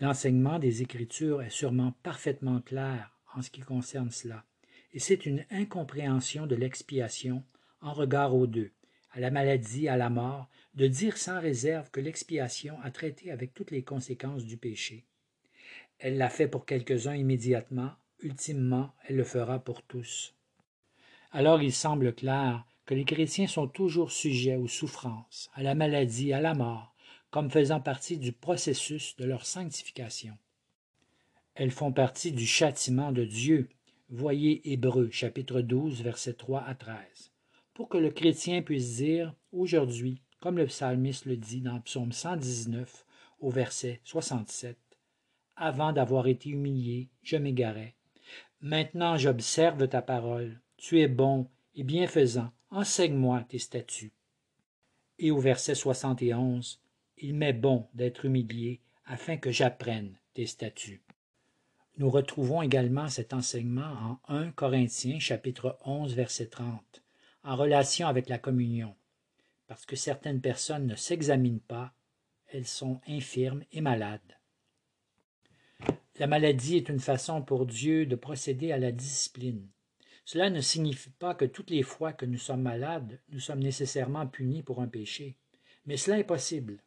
L'enseignement 0.02 0.60
des 0.60 0.82
Écritures 0.82 1.42
est 1.42 1.50
sûrement 1.50 1.94
parfaitement 2.04 2.62
clair 2.62 3.12
en 3.36 3.42
ce 3.42 3.50
qui 3.50 3.62
concerne 3.62 4.12
cela, 4.12 4.46
et 4.94 5.00
c'est 5.00 5.26
une 5.26 5.46
incompréhension 5.52 6.48
de 6.48 6.56
l'expiation 6.56 7.44
en 7.82 7.94
regard 7.94 8.34
aux 8.34 8.48
deux, 8.48 8.72
à 9.12 9.20
la 9.20 9.30
maladie, 9.30 9.88
à 9.88 9.98
la 9.98 10.10
mort, 10.10 10.50
de 10.76 10.88
dire 10.88 11.18
sans 11.18 11.42
réserve 11.42 11.92
que 11.92 12.00
l'expiation 12.00 12.78
a 12.82 12.92
traité 12.92 13.32
avec 13.32 13.54
toutes 13.54 13.72
les 13.72 13.84
conséquences 13.84 14.46
du 14.46 14.58
péché. 14.58 15.06
Elle 15.98 16.18
l'a 16.18 16.30
fait 16.30 16.48
pour 16.48 16.66
quelques-uns 16.66 17.16
immédiatement, 17.16 17.92
ultimement 18.22 18.94
elle 19.06 19.18
le 19.18 19.24
fera 19.24 19.60
pour 19.60 19.84
tous. 19.84 20.34
Alors 21.32 21.62
il 21.62 21.74
semble 21.74 22.14
clair 22.14 22.66
que 22.86 22.94
les 22.94 23.06
chrétiens 23.06 23.48
sont 23.48 23.68
toujours 23.68 24.12
sujets 24.12 24.56
aux 24.56 24.68
souffrances, 24.68 25.50
à 25.54 25.62
la 25.62 25.76
maladie, 25.76 26.32
à 26.34 26.42
la 26.42 26.56
mort, 26.56 26.96
comme 27.32 27.52
faisant 27.52 27.80
partie 27.80 28.18
du 28.18 28.32
processus 28.32 29.16
de 29.18 29.26
leur 29.26 29.46
sanctification. 29.46 30.38
Elles 31.56 31.72
font 31.72 31.92
partie 31.92 32.32
du 32.32 32.46
châtiment 32.46 33.12
de 33.12 33.26
Dieu. 33.26 33.70
Voyez 34.10 34.72
Hébreux 34.72 35.10
chapitre 35.12 35.62
12 35.62 36.02
versets 36.02 36.34
3 36.34 36.64
à 36.64 36.74
13. 36.74 36.98
Pour 37.74 37.90
que 37.90 37.98
le 37.98 38.10
chrétien 38.10 38.62
puisse 38.62 38.96
dire 38.96 39.34
aujourd'hui, 39.52 40.22
comme 40.40 40.58
le 40.58 40.66
psalmiste 40.66 41.26
le 41.26 41.38
dit 41.38 41.62
dans 41.62 41.80
Psaume 41.82 42.12
119 42.12 43.06
au 43.42 43.50
verset 43.50 44.00
67, 44.04 44.78
Avant 45.56 45.92
d'avoir 45.92 46.28
été 46.28 46.50
humilié, 46.50 47.10
je 47.24 47.36
m'égarais. 47.36 47.96
Maintenant 48.62 49.18
j'observe 49.18 49.88
ta 49.88 50.02
parole. 50.02 50.60
Tu 50.78 51.02
es 51.02 51.08
bon 51.08 51.48
et 51.76 51.84
bienfaisant. 51.84 52.52
Enseigne-moi 52.72 53.46
tes 53.50 53.60
statuts. 53.60 54.14
Et 55.18 55.32
au 55.32 55.40
verset 55.40 55.76
71, 55.76 56.80
Il 57.22 57.36
m'est 57.36 57.52
bon 57.52 57.86
d'être 57.96 58.24
humilié 58.24 58.80
afin 59.06 59.36
que 59.36 59.52
j'apprenne 59.52 60.18
tes 60.34 60.46
statuts. 60.46 61.02
Nous 61.98 62.10
retrouvons 62.10 62.62
également 62.62 63.10
cet 63.10 63.34
enseignement 63.34 64.20
en 64.30 64.34
1 64.34 64.52
Corinthiens 64.52 65.20
chapitre 65.20 65.78
11 65.84 66.16
verset 66.16 66.48
30, 66.48 67.04
en 67.44 67.58
relation 67.58 68.08
avec 68.08 68.30
la 68.30 68.38
communion. 68.38 68.96
Parce 69.68 69.86
que 69.86 69.98
certaines 69.98 70.40
personnes 70.40 70.88
ne 70.88 70.96
s'examinent 70.96 71.60
pas, 71.60 71.94
elles 72.48 72.66
sont 72.66 73.02
infirmes 73.06 73.66
et 73.74 73.82
malades. 73.82 74.38
La 76.20 76.28
maladie 76.28 76.78
est 76.78 76.88
une 76.88 77.02
façon 77.02 77.42
pour 77.42 77.66
Dieu 77.66 78.06
de 78.06 78.16
procéder 78.16 78.72
à 78.72 78.78
la 78.78 78.94
discipline. 78.94 79.68
Cela 80.24 80.50
ne 80.50 80.62
signifie 80.62 81.12
pas 81.12 81.36
que 81.36 81.46
toutes 81.46 81.70
les 81.70 81.84
fois 81.84 82.14
que 82.14 82.26
nous 82.26 82.38
sommes 82.38 82.62
malades, 82.62 83.20
nous 83.28 83.42
sommes 83.42 83.62
nécessairement 83.62 84.26
punis 84.26 84.64
pour 84.64 84.82
un 84.82 84.88
péché, 84.88 85.36
mais 85.86 85.98
cela 85.98 86.18
est 86.18 86.24
possible. 86.24 86.82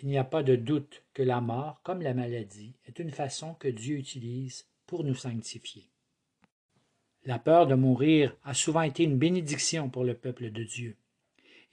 Il 0.00 0.08
n'y 0.08 0.18
a 0.18 0.24
pas 0.24 0.42
de 0.42 0.56
doute 0.56 1.02
que 1.12 1.22
la 1.22 1.40
mort, 1.40 1.80
comme 1.82 2.02
la 2.02 2.14
maladie, 2.14 2.74
est 2.86 2.98
une 2.98 3.10
façon 3.10 3.54
que 3.54 3.68
Dieu 3.68 3.96
utilise 3.96 4.66
pour 4.86 5.04
nous 5.04 5.14
sanctifier. 5.14 5.88
La 7.24 7.38
peur 7.38 7.66
de 7.66 7.74
mourir 7.74 8.36
a 8.44 8.54
souvent 8.54 8.82
été 8.82 9.04
une 9.04 9.18
bénédiction 9.18 9.88
pour 9.88 10.04
le 10.04 10.14
peuple 10.14 10.50
de 10.50 10.64
Dieu. 10.64 10.96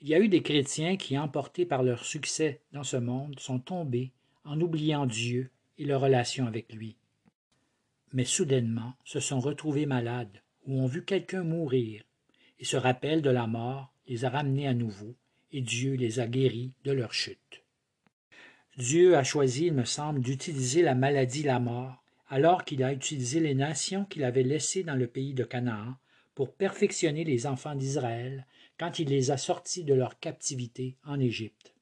Il 0.00 0.08
y 0.08 0.14
a 0.14 0.20
eu 0.20 0.28
des 0.28 0.42
chrétiens 0.42 0.96
qui, 0.96 1.18
emportés 1.18 1.66
par 1.66 1.82
leur 1.82 2.04
succès 2.04 2.60
dans 2.72 2.84
ce 2.84 2.96
monde, 2.96 3.38
sont 3.38 3.58
tombés 3.58 4.12
en 4.44 4.60
oubliant 4.60 5.06
Dieu 5.06 5.50
et 5.78 5.84
leur 5.84 6.00
relation 6.00 6.46
avec 6.46 6.72
lui 6.72 6.96
mais 8.12 8.24
soudainement 8.24 8.94
se 9.04 9.20
sont 9.20 9.40
retrouvés 9.40 9.86
malades 9.86 10.42
ou 10.66 10.80
ont 10.80 10.86
vu 10.86 11.04
quelqu'un 11.04 11.42
mourir, 11.42 12.02
et 12.58 12.64
ce 12.64 12.76
rappel 12.76 13.22
de 13.22 13.30
la 13.30 13.46
mort 13.46 13.92
les 14.06 14.24
a 14.24 14.30
ramenés 14.30 14.68
à 14.68 14.74
nouveau, 14.74 15.14
et 15.50 15.60
Dieu 15.60 15.94
les 15.94 16.20
a 16.20 16.26
guéris 16.26 16.72
de 16.84 16.92
leur 16.92 17.12
chute. 17.12 17.61
Dieu 18.78 19.16
a 19.16 19.22
choisi, 19.22 19.66
il 19.66 19.74
me 19.74 19.84
semble, 19.84 20.20
d'utiliser 20.20 20.80
la 20.80 20.94
maladie, 20.94 21.42
la 21.42 21.60
mort, 21.60 22.02
alors 22.28 22.64
qu'il 22.64 22.82
a 22.82 22.92
utilisé 22.92 23.38
les 23.38 23.54
nations 23.54 24.06
qu'il 24.06 24.24
avait 24.24 24.42
laissées 24.42 24.82
dans 24.82 24.94
le 24.94 25.06
pays 25.06 25.34
de 25.34 25.44
Canaan 25.44 25.94
pour 26.34 26.54
perfectionner 26.54 27.24
les 27.24 27.46
enfants 27.46 27.74
d'Israël 27.74 28.46
quand 28.78 28.98
il 28.98 29.08
les 29.08 29.30
a 29.30 29.36
sortis 29.36 29.84
de 29.84 29.92
leur 29.92 30.18
captivité 30.18 30.96
en 31.04 31.20
Égypte. 31.20 31.74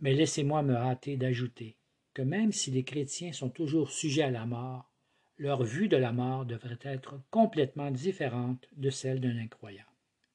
Mais 0.00 0.12
laissez-moi 0.12 0.62
me 0.62 0.74
hâter 0.74 1.16
d'ajouter 1.16 1.76
que 2.14 2.22
même 2.22 2.50
si 2.50 2.72
les 2.72 2.82
chrétiens 2.82 3.32
sont 3.32 3.50
toujours 3.50 3.92
sujets 3.92 4.24
à 4.24 4.30
la 4.30 4.46
mort, 4.46 4.90
leur 5.38 5.62
vue 5.62 5.86
de 5.86 5.96
la 5.96 6.12
mort 6.12 6.44
devrait 6.44 6.78
être 6.82 7.20
complètement 7.30 7.92
différente 7.92 8.66
de 8.76 8.90
celle 8.90 9.20
d'un 9.20 9.38
incroyant. 9.38 9.84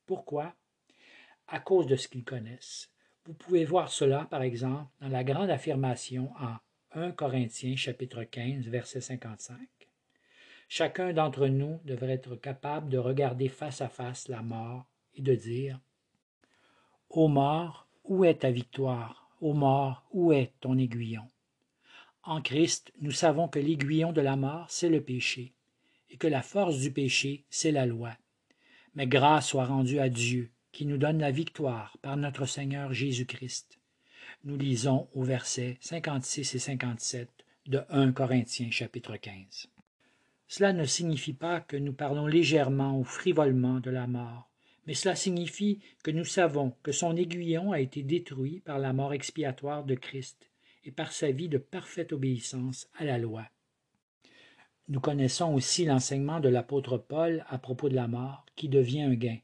Pourquoi? 0.06 0.56
À 1.50 1.60
cause 1.60 1.88
de 1.88 1.98
ce 1.98 2.08
qu'ils 2.08 2.24
connaissent. 2.24 2.90
Vous 3.26 3.34
pouvez 3.34 3.66
voir 3.66 3.90
cela, 3.90 4.28
par 4.30 4.44
exemple, 4.44 4.86
dans 5.02 5.08
la 5.08 5.24
grande 5.24 5.50
affirmation 5.50 6.32
en 6.40 6.58
1 6.92 7.12
Corinthiens 7.12 7.76
chapitre 7.76 8.24
15, 8.24 8.68
verset 8.68 9.02
55. 9.02 9.58
Chacun 10.70 11.12
d'entre 11.12 11.48
nous 11.48 11.80
devrait 11.86 12.12
être 12.12 12.36
capable 12.36 12.90
de 12.90 13.00
regarder 13.00 13.50
face 13.50 13.82
à 13.82 13.90
face 13.90 14.28
la 14.28 14.44
mort 14.44 14.86
et 15.16 15.24
de 15.24 15.34
dire 15.34 15.80
Ô 17.10 17.28
mort, 17.28 17.88
où 18.04 18.26
est 18.26 18.42
ta 18.42 18.52
victoire? 18.52 19.28
Ô 19.42 19.54
mort, 19.54 20.06
où 20.12 20.32
est 20.32 20.54
ton 20.60 20.78
aiguillon? 20.78 21.28
En 22.22 22.44
Christ, 22.44 22.92
nous 23.02 23.12
savons 23.12 23.48
que 23.48 23.60
l'aiguillon 23.60 24.14
de 24.14 24.22
la 24.22 24.36
mort, 24.36 24.68
c'est 24.70 24.90
le 24.90 25.02
péché, 25.02 25.54
et 26.12 26.18
que 26.18 26.28
la 26.28 26.44
force 26.44 26.78
du 26.78 26.92
péché, 26.92 27.44
c'est 27.50 27.72
la 27.72 27.88
loi. 27.88 28.12
Mais 28.94 29.08
grâce 29.08 29.48
soit 29.48 29.66
rendue 29.66 30.00
à 30.00 30.10
Dieu, 30.10 30.52
qui 30.76 30.86
nous 30.86 30.98
donne 30.98 31.20
la 31.20 31.32
victoire 31.32 31.98
par 32.02 32.18
notre 32.18 32.46
Seigneur 32.46 32.92
Jésus-Christ. 32.92 33.80
Nous 34.44 34.58
lisons 34.58 35.08
au 35.14 35.24
verset 35.24 35.78
56 35.80 36.54
et 36.54 36.60
57 36.60 37.30
de 37.68 37.80
1 37.88 38.12
Corinthiens 38.12 38.72
chapitre 38.72 39.16
15. 39.16 39.68
Cela 40.50 40.74
ne 40.74 40.84
signifie 40.84 41.32
pas 41.32 41.62
que 41.62 41.78
nous 41.78 41.94
parlons 41.94 42.28
légèrement 42.28 43.00
ou 43.00 43.06
frivolement 43.06 43.80
de 43.80 43.90
la 43.90 44.06
mort, 44.06 44.50
mais 44.86 44.94
cela 44.94 45.16
signifie 45.16 45.80
que 46.04 46.12
nous 46.12 46.26
savons 46.26 46.74
que 46.84 46.92
son 46.92 47.16
aiguillon 47.16 47.72
a 47.72 47.80
été 47.80 48.04
détruit 48.04 48.60
par 48.60 48.78
la 48.78 48.92
mort 48.92 49.14
expiatoire 49.14 49.86
de 49.86 49.96
Christ 49.96 50.52
et 50.84 50.92
par 50.92 51.14
sa 51.14 51.32
vie 51.32 51.48
de 51.48 51.58
parfaite 51.58 52.12
obéissance 52.12 52.90
à 52.98 53.06
la 53.06 53.18
loi. 53.18 53.48
Nous 54.90 55.00
connaissons 55.00 55.54
aussi 55.54 55.86
l'enseignement 55.86 56.42
de 56.42 56.50
l'apôtre 56.50 56.98
Paul 56.98 57.46
à 57.48 57.60
propos 57.60 57.88
de 57.88 57.96
la 57.96 58.10
mort 58.10 58.46
qui 58.58 58.68
devient 58.68 59.04
un 59.04 59.14
gain. 59.14 59.38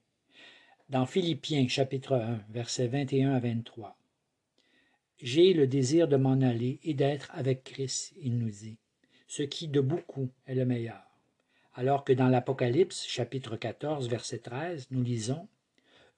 Dans 0.92 1.06
Philippiens 1.06 1.70
chapitre 1.70 2.16
1 2.16 2.42
versets 2.50 2.90
21 2.90 3.32
à 3.32 3.40
23. 3.40 3.98
J'ai 5.22 5.54
le 5.54 5.66
désir 5.66 6.10
de 6.10 6.18
m'en 6.18 6.42
aller 6.42 6.82
et 6.84 6.94
d'être 6.94 7.32
avec 7.34 7.64
Christ, 7.64 8.14
il 8.22 8.38
nous 8.38 8.50
dit, 8.50 8.78
ce 9.26 9.42
qui 9.42 9.70
de 9.70 9.80
beaucoup 9.80 10.28
est 10.48 10.54
le 10.54 10.66
meilleur. 10.66 11.02
Alors 11.76 12.04
que 12.04 12.12
dans 12.12 12.28
l'Apocalypse 12.28 13.06
chapitre 13.08 13.56
14 13.56 14.10
verset 14.10 14.40
13, 14.40 14.88
nous 14.92 15.02
lisons 15.02 15.48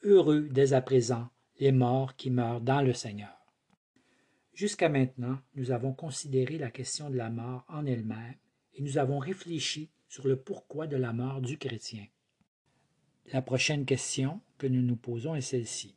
Heureux 0.02 0.48
dès 0.50 0.74
à 0.74 0.82
présent 0.82 1.30
les 1.60 1.72
morts 1.72 2.16
qui 2.16 2.32
meurent 2.32 2.62
dans 2.62 2.82
le 2.82 2.94
Seigneur. 2.94 3.46
Jusqu'à 4.56 4.90
maintenant, 4.90 5.38
nous 5.54 5.70
avons 5.70 5.94
considéré 5.94 6.58
la 6.58 6.72
question 6.72 7.12
de 7.12 7.16
la 7.16 7.30
mort 7.30 7.64
en 7.70 7.86
elle-même 7.86 8.38
et 8.74 8.82
nous 8.82 8.98
avons 8.98 9.20
réfléchi 9.20 9.92
sur 10.08 10.28
le 10.28 10.36
pourquoi 10.36 10.88
de 10.88 10.98
la 10.98 11.14
mort 11.14 11.42
du 11.42 11.60
chrétien. 11.60 12.08
La 13.32 13.42
prochaine 13.42 13.86
question 13.86 14.42
que 14.58 14.68
nous 14.68 14.82
nous 14.82 14.96
posons 14.96 15.36
est 15.36 15.42
celle-ci. 15.42 15.96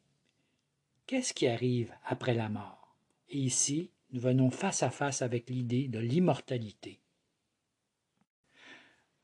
Qu'est-ce 1.07 1.35
qui 1.35 1.47
arrive 1.47 1.93
après 2.05 2.35
la 2.35 2.49
mort? 2.49 2.97
Et 3.29 3.39
ici, 3.39 3.91
nous 4.13 4.21
venons 4.21 4.51
face 4.51 4.83
à 4.83 4.91
face 4.91 5.23
avec 5.23 5.51
l'idée 5.51 5.89
de 5.89 5.99
l'immortalité. 5.99 7.01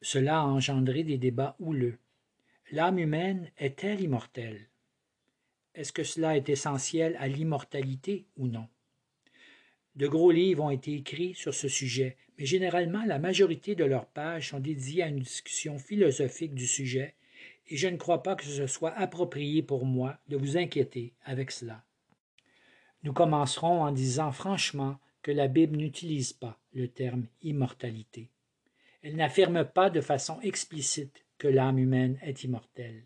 Cela 0.00 0.40
a 0.40 0.44
engendré 0.44 1.04
des 1.04 1.16
débats 1.16 1.56
houleux. 1.60 1.98
L'âme 2.72 2.98
humaine 2.98 3.50
est-elle 3.56 4.00
immortelle? 4.00 4.68
Est-ce 5.74 5.92
que 5.92 6.04
cela 6.04 6.36
est 6.36 6.48
essentiel 6.48 7.16
à 7.18 7.28
l'immortalité 7.28 8.26
ou 8.36 8.48
non? 8.48 8.68
De 9.94 10.08
gros 10.08 10.30
livres 10.30 10.64
ont 10.64 10.70
été 10.70 10.94
écrits 10.94 11.34
sur 11.34 11.54
ce 11.54 11.68
sujet, 11.68 12.16
mais 12.38 12.46
généralement 12.46 13.04
la 13.04 13.18
majorité 13.18 13.74
de 13.74 13.84
leurs 13.84 14.06
pages 14.06 14.50
sont 14.50 14.60
dédiées 14.60 15.02
à 15.02 15.08
une 15.08 15.20
discussion 15.20 15.78
philosophique 15.78 16.54
du 16.54 16.66
sujet, 16.66 17.14
et 17.68 17.77
je 17.77 17.88
ne 17.88 17.96
crois 17.96 18.22
pas 18.22 18.37
que 18.37 18.44
ce 18.44 18.66
soit 18.66 18.92
approprié 18.92 19.62
pour 19.62 19.85
moi 19.85 20.18
de 20.29 20.37
vous 20.37 20.57
inquiéter 20.57 21.14
avec 21.25 21.51
cela. 21.51 21.85
Nous 23.03 23.12
commencerons 23.12 23.83
en 23.83 23.92
disant 23.92 24.33
franchement 24.33 24.98
que 25.22 25.33
la 25.33 25.48
Bible 25.48 25.77
n'utilise 25.77 26.33
pas 26.33 26.59
le 26.72 26.88
terme 26.88 27.27
immortalité. 27.42 28.29
Elle 29.03 29.16
n'affirme 29.16 29.64
pas 29.64 29.90
de 29.90 30.01
façon 30.01 30.40
explicite 30.40 31.25
que 31.38 31.48
l'âme 31.48 31.79
humaine 31.79 32.18
est 32.22 32.44
immortelle. 32.44 33.05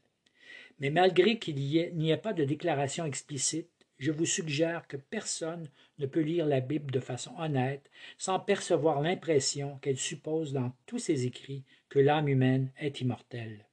Mais 0.78 0.90
malgré 0.90 1.38
qu'il 1.38 1.56
n'y 1.56 2.10
ait 2.10 2.16
pas 2.18 2.34
de 2.34 2.44
déclaration 2.44 3.06
explicite, 3.06 3.70
je 3.98 4.12
vous 4.12 4.26
suggère 4.26 4.86
que 4.88 4.98
personne 4.98 5.70
ne 5.98 6.06
peut 6.06 6.20
lire 6.20 6.44
la 6.44 6.60
Bible 6.60 6.90
de 6.90 7.00
façon 7.00 7.32
honnête 7.38 7.90
sans 8.18 8.38
percevoir 8.38 9.00
l'impression 9.00 9.78
qu'elle 9.78 9.96
suppose 9.96 10.52
dans 10.52 10.72
tous 10.84 10.98
ses 10.98 11.24
écrits 11.24 11.64
que 11.88 11.98
l'âme 11.98 12.28
humaine 12.28 12.70
est 12.78 13.00
immortelle. 13.00 13.64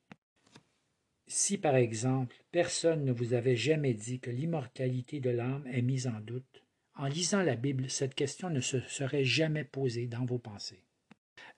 Si, 1.28 1.58
par 1.58 1.76
exemple, 1.76 2.36
personne 2.52 3.06
ne 3.06 3.12
vous 3.12 3.34
avait 3.34 3.56
jamais 3.56 3.94
dit 3.94 4.20
que 4.20 4.30
l'immortalité 4.30 5.20
de 5.20 5.30
l'âme 5.30 5.66
est 5.72 5.82
mise 5.82 6.08
en 6.08 6.20
doute, 6.20 6.64
en 6.96 7.08
lisant 7.08 7.42
la 7.42 7.56
Bible, 7.56 7.90
cette 7.90 8.14
question 8.14 8.50
ne 8.50 8.60
se 8.60 8.80
serait 8.82 9.26
jamais 9.26 9.64
posée 9.64 10.08
dans 10.08 10.26
vos 10.26 10.38
pensées. 10.38 10.84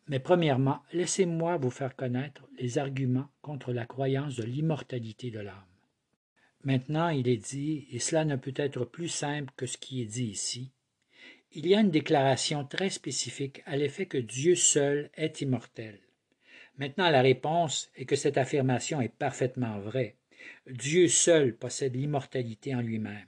Mais 0.08 0.20
premièrement, 0.20 0.82
laissez-moi 0.94 1.58
vous 1.58 1.72
faire 1.72 1.96
connaître 1.96 2.48
les 2.60 2.78
arguments 2.78 3.30
contre 3.42 3.74
la 3.74 3.86
croyance 3.86 4.36
de 4.36 4.44
l'immortalité 4.44 5.32
de 5.32 5.40
l'âme. 5.40 5.66
Maintenant, 6.64 7.10
il 7.10 7.28
est 7.28 7.38
dit, 7.38 7.88
et 7.92 8.00
cela 8.00 8.24
ne 8.24 8.36
peut 8.36 8.54
être 8.56 8.86
plus 8.86 9.10
simple 9.10 9.54
que 9.58 9.66
ce 9.66 9.78
qui 9.78 10.02
est 10.02 10.06
dit 10.06 10.26
ici, 10.26 10.72
il 11.52 11.68
y 11.68 11.76
a 11.76 11.80
une 11.80 11.92
déclaration 11.92 12.66
très 12.66 12.90
spécifique 12.90 13.62
à 13.66 13.78
l'effet 13.78 14.06
que 14.06 14.18
Dieu 14.18 14.56
seul 14.56 15.10
est 15.16 15.42
immortel. 15.42 16.00
Maintenant, 16.78 17.10
la 17.10 17.22
réponse 17.22 17.90
est 17.96 18.06
que 18.06 18.16
cette 18.16 18.38
affirmation 18.38 19.00
est 19.02 19.14
parfaitement 19.14 19.80
vraie. 19.80 20.16
Dieu 20.68 21.08
seul 21.08 21.56
possède 21.56 21.96
l'immortalité 21.96 22.76
en 22.76 22.82
lui-même. 22.82 23.28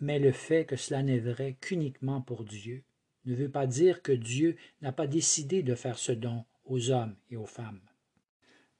Mais 0.00 0.18
le 0.18 0.32
fait 0.32 0.64
que 0.64 0.76
cela 0.76 1.02
n'est 1.02 1.18
vrai 1.18 1.56
qu'uniquement 1.60 2.20
pour 2.20 2.44
Dieu 2.44 2.84
ne 3.24 3.34
veut 3.34 3.50
pas 3.50 3.66
dire 3.66 4.02
que 4.02 4.12
Dieu 4.12 4.56
n'a 4.82 4.92
pas 4.92 5.06
décidé 5.06 5.62
de 5.62 5.74
faire 5.74 5.98
ce 5.98 6.12
don 6.12 6.44
aux 6.64 6.90
hommes 6.90 7.16
et 7.30 7.36
aux 7.36 7.46
femmes. 7.46 7.80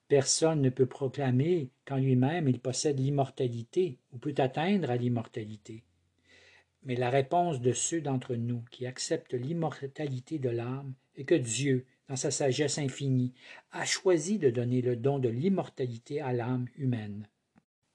Personne 0.08 0.60
ne 0.60 0.70
peut 0.70 0.86
proclamer 0.86 1.70
qu'en 1.86 1.96
lui-même 1.96 2.48
il 2.48 2.60
possède 2.60 3.00
l'immortalité 3.00 3.98
ou 4.12 4.18
peut 4.18 4.34
atteindre 4.36 4.90
à 4.90 4.96
l'immortalité. 4.96 5.82
Mais 6.82 6.96
la 6.96 7.08
réponse 7.08 7.60
de 7.60 7.72
ceux 7.72 8.02
d'entre 8.02 8.34
nous 8.34 8.62
qui 8.70 8.86
acceptent 8.86 9.34
l'immortalité 9.34 10.38
de 10.38 10.50
l'âme 10.50 10.92
est 11.16 11.24
que 11.24 11.34
Dieu, 11.34 11.86
dans 12.08 12.16
sa 12.16 12.30
sagesse 12.30 12.78
infinie, 12.78 13.32
a 13.72 13.84
choisi 13.84 14.38
de 14.38 14.50
donner 14.50 14.82
le 14.82 14.96
don 14.96 15.18
de 15.18 15.28
l'immortalité 15.28 16.20
à 16.20 16.32
l'âme 16.32 16.66
humaine. 16.76 17.28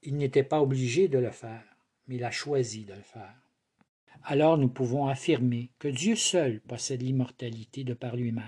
Il 0.02 0.16
n'était 0.16 0.42
pas 0.42 0.60
obligé 0.60 1.08
de 1.08 1.18
le 1.18 1.30
faire, 1.30 1.64
mais 2.06 2.16
il 2.16 2.24
a 2.24 2.30
choisi 2.30 2.84
de 2.84 2.94
le 2.94 3.02
faire. 3.02 3.36
Alors 4.24 4.58
nous 4.58 4.68
pouvons 4.68 5.06
affirmer 5.06 5.70
que 5.78 5.88
Dieu 5.88 6.16
seul 6.16 6.60
possède 6.60 7.02
l'immortalité 7.02 7.84
de 7.84 7.94
par 7.94 8.16
lui-même, 8.16 8.44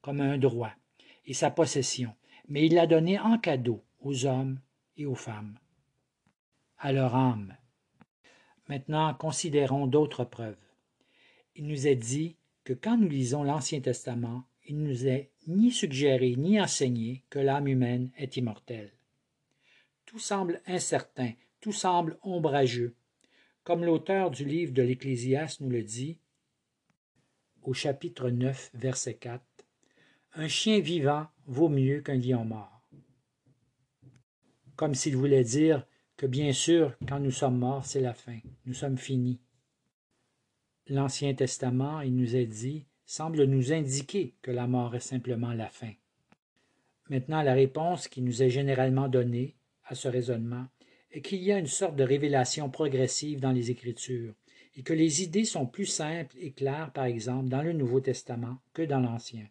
comme 0.00 0.20
un 0.20 0.38
droit, 0.38 0.72
et 1.26 1.34
sa 1.34 1.50
possession, 1.50 2.14
mais 2.48 2.66
il 2.66 2.74
l'a 2.74 2.86
donnée 2.86 3.18
en 3.18 3.38
cadeau 3.38 3.82
aux 4.00 4.24
hommes 4.26 4.60
et 4.96 5.06
aux 5.06 5.14
femmes, 5.14 5.58
à 6.78 6.92
leur 6.92 7.14
âme. 7.14 7.56
Maintenant, 8.68 9.12
considérons 9.14 9.86
d'autres 9.86 10.24
preuves. 10.24 10.56
Il 11.54 11.66
nous 11.66 11.86
est 11.86 11.96
dit 11.96 12.36
que 12.64 12.72
quand 12.72 12.96
nous 12.96 13.08
lisons 13.08 13.42
l'Ancien 13.42 13.80
Testament, 13.80 14.44
il 14.66 14.82
nous 14.82 15.06
est 15.06 15.30
ni 15.46 15.70
suggéré 15.70 16.36
ni 16.36 16.60
enseigné 16.60 17.24
que 17.30 17.38
l'âme 17.38 17.68
humaine 17.68 18.10
est 18.16 18.36
immortelle. 18.36 18.92
Tout 20.06 20.18
semble 20.18 20.60
incertain, 20.66 21.32
tout 21.60 21.72
semble 21.72 22.18
ombrageux. 22.22 22.94
Comme 23.64 23.84
l'auteur 23.84 24.30
du 24.30 24.44
livre 24.44 24.72
de 24.72 24.82
l'Ecclésiaste 24.82 25.60
nous 25.60 25.70
le 25.70 25.82
dit, 25.82 26.18
au 27.62 27.72
chapitre 27.72 28.28
9, 28.28 28.70
verset 28.74 29.14
4, 29.14 29.44
Un 30.34 30.48
chien 30.48 30.80
vivant 30.80 31.28
vaut 31.46 31.68
mieux 31.68 32.00
qu'un 32.00 32.16
lion 32.16 32.44
mort. 32.44 32.82
Comme 34.76 34.94
s'il 34.94 35.16
voulait 35.16 35.44
dire 35.44 35.86
que 36.16 36.26
bien 36.26 36.52
sûr, 36.52 36.96
quand 37.08 37.20
nous 37.20 37.30
sommes 37.30 37.58
morts, 37.58 37.86
c'est 37.86 38.00
la 38.00 38.14
fin, 38.14 38.38
nous 38.66 38.74
sommes 38.74 38.98
finis. 38.98 39.40
L'Ancien 40.88 41.34
Testament, 41.34 42.00
il 42.00 42.16
nous 42.16 42.34
est 42.34 42.46
dit, 42.46 42.84
semble 43.12 43.44
nous 43.44 43.74
indiquer 43.74 44.32
que 44.40 44.50
la 44.50 44.66
mort 44.66 44.94
est 44.94 45.00
simplement 45.00 45.52
la 45.52 45.68
fin. 45.68 45.92
Maintenant, 47.10 47.42
la 47.42 47.52
réponse 47.52 48.08
qui 48.08 48.22
nous 48.22 48.42
est 48.42 48.48
généralement 48.48 49.06
donnée 49.06 49.54
à 49.84 49.94
ce 49.94 50.08
raisonnement 50.08 50.64
est 51.10 51.20
qu'il 51.20 51.42
y 51.42 51.52
a 51.52 51.58
une 51.58 51.66
sorte 51.66 51.94
de 51.94 52.04
révélation 52.04 52.70
progressive 52.70 53.38
dans 53.38 53.52
les 53.52 53.70
Écritures, 53.70 54.32
et 54.76 54.82
que 54.82 54.94
les 54.94 55.22
idées 55.22 55.44
sont 55.44 55.66
plus 55.66 55.84
simples 55.84 56.34
et 56.40 56.52
claires, 56.52 56.90
par 56.90 57.04
exemple, 57.04 57.50
dans 57.50 57.60
le 57.60 57.74
Nouveau 57.74 58.00
Testament 58.00 58.56
que 58.72 58.80
dans 58.80 59.00
l'Ancien. 59.00 59.46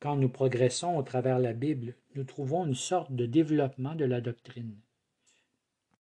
Quand 0.00 0.16
nous 0.16 0.28
progressons 0.28 0.96
au 0.96 1.04
travers 1.04 1.38
la 1.38 1.52
Bible, 1.52 1.94
nous 2.16 2.24
trouvons 2.24 2.66
une 2.66 2.74
sorte 2.74 3.12
de 3.12 3.26
développement 3.26 3.94
de 3.94 4.04
la 4.04 4.20
doctrine. 4.20 4.74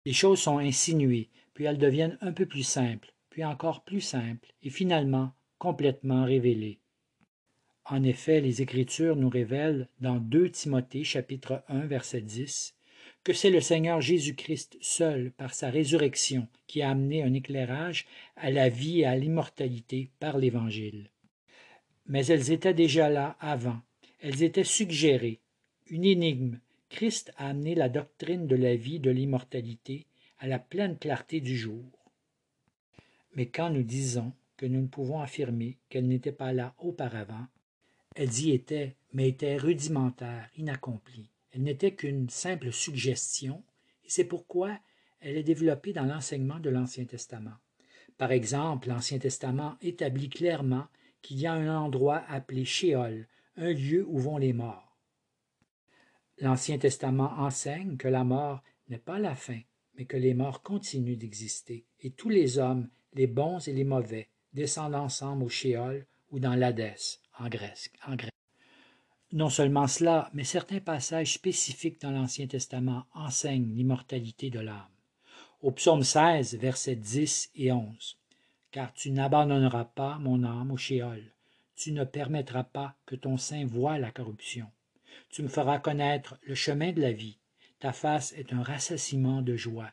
Les 0.06 0.14
choses 0.14 0.40
sont 0.40 0.56
insinuées, 0.56 1.28
puis 1.52 1.66
elles 1.66 1.76
deviennent 1.76 2.16
un 2.22 2.32
peu 2.32 2.46
plus 2.46 2.62
simples, 2.62 3.12
puis 3.28 3.44
encore 3.44 3.84
plus 3.84 4.00
simples, 4.00 4.54
et 4.62 4.70
finalement 4.70 5.34
complètement 5.62 6.24
révélées. 6.24 6.80
En 7.84 8.02
effet, 8.02 8.40
les 8.40 8.62
Écritures 8.62 9.14
nous 9.14 9.28
révèlent 9.28 9.88
dans 10.00 10.16
2 10.16 10.50
Timothée 10.50 11.04
chapitre 11.04 11.62
1 11.68 11.86
verset 11.86 12.22
10 12.22 12.74
que 13.22 13.32
c'est 13.32 13.50
le 13.50 13.60
Seigneur 13.60 14.00
Jésus-Christ 14.00 14.76
seul, 14.80 15.30
par 15.30 15.54
sa 15.54 15.70
résurrection, 15.70 16.48
qui 16.66 16.82
a 16.82 16.90
amené 16.90 17.22
un 17.22 17.32
éclairage 17.34 18.06
à 18.34 18.50
la 18.50 18.68
vie 18.68 19.02
et 19.02 19.04
à 19.04 19.14
l'immortalité 19.14 20.10
par 20.18 20.36
l'Évangile 20.36 21.12
mais 22.06 22.26
elles 22.26 22.50
étaient 22.50 22.74
déjà 22.74 23.08
là 23.08 23.36
avant. 23.40 23.80
Elles 24.20 24.42
étaient 24.42 24.64
suggérées. 24.64 25.40
Une 25.86 26.04
énigme. 26.04 26.58
Christ 26.90 27.32
a 27.36 27.48
amené 27.48 27.74
la 27.74 27.88
doctrine 27.88 28.46
de 28.46 28.56
la 28.56 28.76
vie, 28.76 29.00
de 29.00 29.10
l'immortalité, 29.10 30.06
à 30.38 30.46
la 30.46 30.58
pleine 30.58 30.98
clarté 30.98 31.40
du 31.40 31.56
jour. 31.56 31.84
Mais 33.34 33.46
quand 33.46 33.70
nous 33.70 33.82
disons 33.82 34.32
nous 34.66 34.82
ne 34.82 34.86
pouvons 34.86 35.20
affirmer 35.20 35.78
qu'elle 35.88 36.06
n'était 36.06 36.32
pas 36.32 36.52
là 36.52 36.74
auparavant, 36.78 37.46
elles 38.14 38.40
y 38.40 38.52
étaient, 38.52 38.96
mais 39.12 39.28
étaient 39.28 39.56
rudimentaires, 39.56 40.50
inaccomplies. 40.56 41.30
Elle 41.52 41.62
n'était 41.62 41.94
qu'une 41.94 42.28
simple 42.28 42.72
suggestion, 42.72 43.62
et 44.04 44.10
c'est 44.10 44.24
pourquoi 44.24 44.78
elle 45.20 45.36
est 45.36 45.42
développée 45.42 45.92
dans 45.92 46.04
l'enseignement 46.04 46.60
de 46.60 46.70
l'Ancien 46.70 47.04
Testament. 47.04 47.56
Par 48.18 48.32
exemple, 48.32 48.88
l'Ancien 48.88 49.18
Testament 49.18 49.76
établit 49.80 50.28
clairement 50.28 50.86
qu'il 51.22 51.38
y 51.38 51.46
a 51.46 51.52
un 51.52 51.74
endroit 51.74 52.22
appelé 52.28 52.64
Shéol, 52.64 53.28
un 53.56 53.72
lieu 53.72 54.04
où 54.06 54.18
vont 54.18 54.38
les 54.38 54.52
morts. 54.52 54.98
L'Ancien 56.38 56.78
Testament 56.78 57.32
enseigne 57.38 57.96
que 57.96 58.08
la 58.08 58.24
mort 58.24 58.62
n'est 58.88 58.98
pas 58.98 59.18
la 59.18 59.34
fin, 59.34 59.60
mais 59.94 60.06
que 60.06 60.16
les 60.16 60.34
morts 60.34 60.62
continuent 60.62 61.16
d'exister, 61.16 61.86
et 62.00 62.10
tous 62.10 62.28
les 62.28 62.58
hommes, 62.58 62.88
les 63.14 63.26
bons 63.26 63.66
et 63.68 63.72
les 63.72 63.84
mauvais, 63.84 64.28
descendent 64.52 64.94
ensemble 64.94 65.44
au 65.44 65.48
Shéol 65.48 66.06
ou 66.30 66.38
dans 66.38 66.54
l'Hadès, 66.54 67.20
en 67.38 67.48
Grèce. 67.48 67.90
Non 69.32 69.48
seulement 69.48 69.86
cela, 69.86 70.30
mais 70.34 70.44
certains 70.44 70.80
passages 70.80 71.34
spécifiques 71.34 72.00
dans 72.00 72.10
l'Ancien 72.10 72.46
Testament 72.46 73.04
enseignent 73.14 73.74
l'immortalité 73.74 74.50
de 74.50 74.60
l'âme. 74.60 74.88
Au 75.62 75.70
psaume 75.70 76.02
16, 76.02 76.56
versets 76.56 76.96
10 76.96 77.50
et 77.54 77.72
11 77.72 78.18
car 78.72 78.92
tu 78.94 79.10
n'abandonneras 79.10 79.84
pas 79.84 80.18
mon 80.18 80.42
âme 80.42 80.72
au 80.72 80.76
shéol. 80.76 81.22
Tu 81.76 81.92
ne 81.92 82.04
permettras 82.04 82.64
pas 82.64 82.96
que 83.06 83.14
ton 83.14 83.36
sein 83.36 83.66
voie 83.66 83.98
la 83.98 84.10
corruption. 84.10 84.66
Tu 85.28 85.42
me 85.42 85.48
feras 85.48 85.78
connaître 85.78 86.38
le 86.42 86.54
chemin 86.54 86.92
de 86.92 87.00
la 87.00 87.12
vie. 87.12 87.38
Ta 87.78 87.92
face 87.92 88.32
est 88.32 88.52
un 88.52 88.62
rassasiement 88.62 89.42
de 89.42 89.56
joie. 89.56 89.90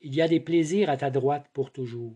Il 0.00 0.14
y 0.14 0.22
a 0.22 0.28
des 0.28 0.40
plaisirs 0.40 0.90
à 0.90 0.96
ta 0.96 1.10
droite 1.10 1.46
pour 1.52 1.72
toujours. 1.72 2.14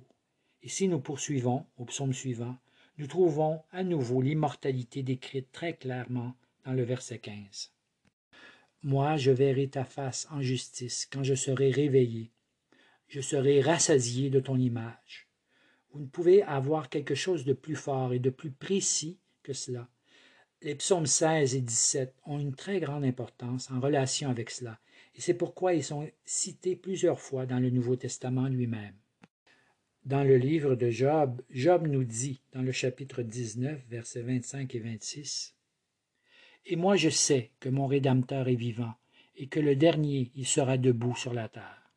Et 0.64 0.68
si 0.68 0.88
nous 0.88 0.98
poursuivons 0.98 1.66
au 1.77 1.85
psaume 1.85 2.14
suivant, 2.14 2.57
nous 2.96 3.07
trouvons 3.07 3.62
à 3.70 3.85
nouveau 3.85 4.22
l'immortalité 4.22 5.03
décrite 5.03 5.53
très 5.53 5.74
clairement 5.74 6.35
dans 6.64 6.72
le 6.72 6.83
verset 6.83 7.18
15. 7.18 7.70
Moi, 8.83 9.18
je 9.18 9.31
verrai 9.31 9.68
ta 9.68 9.85
face 9.85 10.27
en 10.31 10.40
justice 10.40 11.07
quand 11.12 11.22
je 11.22 11.35
serai 11.35 11.70
réveillé. 11.70 12.31
Je 13.09 13.20
serai 13.20 13.61
rassasié 13.61 14.31
de 14.31 14.40
ton 14.40 14.59
image. 14.59 15.29
Vous 15.92 16.00
ne 16.00 16.07
pouvez 16.07 16.42
avoir 16.42 16.88
quelque 16.88 17.14
chose 17.14 17.44
de 17.44 17.53
plus 17.53 17.77
fort 17.77 18.14
et 18.14 18.18
de 18.18 18.31
plus 18.31 18.50
précis 18.50 19.18
que 19.42 19.53
cela. 19.53 19.87
Les 20.62 20.74
psaumes 20.77 21.05
16 21.05 21.57
et 21.57 21.61
17 21.61 22.14
ont 22.24 22.38
une 22.38 22.55
très 22.55 22.81
grande 22.81 23.05
importance 23.05 23.70
en 23.70 23.81
relation 23.81 24.31
avec 24.31 24.48
cela, 24.48 24.81
et 25.14 25.20
c'est 25.20 25.35
pourquoi 25.35 25.74
ils 25.74 25.85
sont 25.85 26.11
cités 26.24 26.74
plusieurs 26.74 27.20
fois 27.20 27.44
dans 27.44 27.59
le 27.59 27.68
Nouveau 27.68 27.96
Testament 27.96 28.48
lui-même. 28.48 28.94
Dans 30.04 30.22
le 30.22 30.36
livre 30.36 30.74
de 30.74 30.90
Job, 30.90 31.40
Job 31.48 31.86
nous 31.86 32.04
dit, 32.04 32.42
dans 32.52 32.60
le 32.60 32.72
chapitre 32.72 33.22
19, 33.22 33.80
versets 33.88 34.20
25 34.20 34.74
et 34.74 34.78
26, 34.78 35.54
Et 36.66 36.76
moi 36.76 36.94
je 36.96 37.08
sais 37.08 37.52
que 37.58 37.70
mon 37.70 37.86
Rédempteur 37.86 38.48
est 38.48 38.54
vivant, 38.54 38.92
et 39.34 39.46
que 39.46 39.60
le 39.60 39.76
dernier 39.76 40.30
il 40.34 40.46
sera 40.46 40.76
debout 40.76 41.16
sur 41.16 41.32
la 41.32 41.48
terre. 41.48 41.90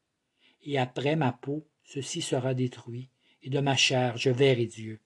Et 0.63 0.77
après 0.77 1.17
ma 1.17 1.33
peau, 1.33 1.67
ceci 1.83 2.21
sera 2.21 2.53
détruit, 2.53 3.09
et 3.43 3.49
de 3.49 3.59
ma 3.59 3.75
chair 3.75 4.15
je 4.15 4.29
verrai 4.29 4.67
Dieu. 4.67 5.01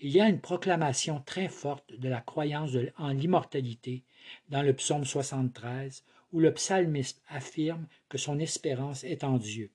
Il 0.00 0.10
y 0.10 0.20
a 0.20 0.28
une 0.28 0.40
proclamation 0.40 1.20
très 1.20 1.48
forte 1.48 1.94
de 1.96 2.08
la 2.08 2.20
croyance 2.20 2.72
en 2.98 3.10
l'immortalité 3.10 4.02
dans 4.48 4.62
le 4.62 4.74
psaume 4.74 5.04
73, 5.04 6.02
où 6.32 6.40
le 6.40 6.52
psalmiste 6.52 7.22
affirme 7.28 7.86
que 8.08 8.18
son 8.18 8.40
espérance 8.40 9.04
est 9.04 9.22
en 9.22 9.38
Dieu 9.38 9.70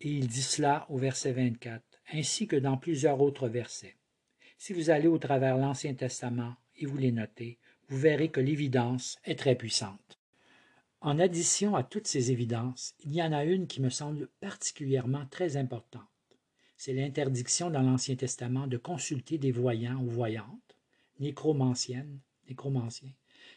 et 0.00 0.10
il 0.10 0.28
dit 0.28 0.42
cela 0.42 0.86
au 0.88 0.98
verset 0.98 1.32
24, 1.32 1.82
ainsi 2.12 2.46
que 2.46 2.56
dans 2.56 2.76
plusieurs 2.76 3.20
autres 3.20 3.48
versets. 3.48 3.96
Si 4.58 4.72
vous 4.72 4.90
allez 4.90 5.08
au 5.08 5.18
travers 5.18 5.56
l'Ancien 5.56 5.94
Testament 5.94 6.54
et 6.76 6.86
vous 6.86 6.96
les 6.96 7.12
notez, 7.12 7.58
vous 7.88 7.98
verrez 7.98 8.30
que 8.30 8.40
l'évidence 8.40 9.18
est 9.24 9.38
très 9.38 9.54
puissante. 9.54 10.18
En 11.00 11.18
addition 11.18 11.76
à 11.76 11.82
toutes 11.82 12.06
ces 12.06 12.32
évidences, 12.32 12.94
il 13.04 13.14
y 13.14 13.22
en 13.22 13.32
a 13.32 13.44
une 13.44 13.66
qui 13.66 13.80
me 13.80 13.90
semble 13.90 14.28
particulièrement 14.40 15.26
très 15.26 15.56
importante. 15.56 16.02
C'est 16.76 16.94
l'interdiction 16.94 17.70
dans 17.70 17.82
l'Ancien 17.82 18.16
Testament 18.16 18.66
de 18.66 18.76
consulter 18.76 19.38
des 19.38 19.52
voyants 19.52 20.00
ou 20.02 20.10
voyantes, 20.10 20.76
nécromanciennes, 21.20 22.18
nécromanciens. 22.48 23.12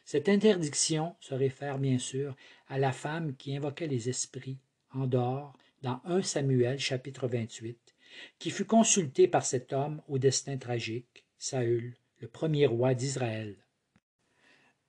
Cette 0.06 0.30
interdiction 0.30 1.16
se 1.20 1.34
réfère 1.34 1.80
bien 1.80 1.98
sûr 1.98 2.36
à 2.68 2.78
la 2.78 2.92
femme 2.92 3.36
qui 3.36 3.56
invoquait 3.56 3.88
les 3.88 4.10
esprits 4.10 4.60
en 4.92 5.08
dehors 5.08 5.58
dans 5.82 6.02
1 6.06 6.22
Samuel 6.22 6.80
chapitre 6.80 7.28
28, 7.28 7.96
qui 8.38 8.50
fut 8.50 8.66
consulté 8.66 9.28
par 9.28 9.46
cet 9.46 9.74
homme 9.74 10.02
au 10.08 10.18
destin 10.18 10.58
tragique, 10.58 11.26
Saül, 11.38 11.96
le 12.20 12.28
premier 12.28 12.66
roi 12.66 12.94
d'Israël. 12.94 13.56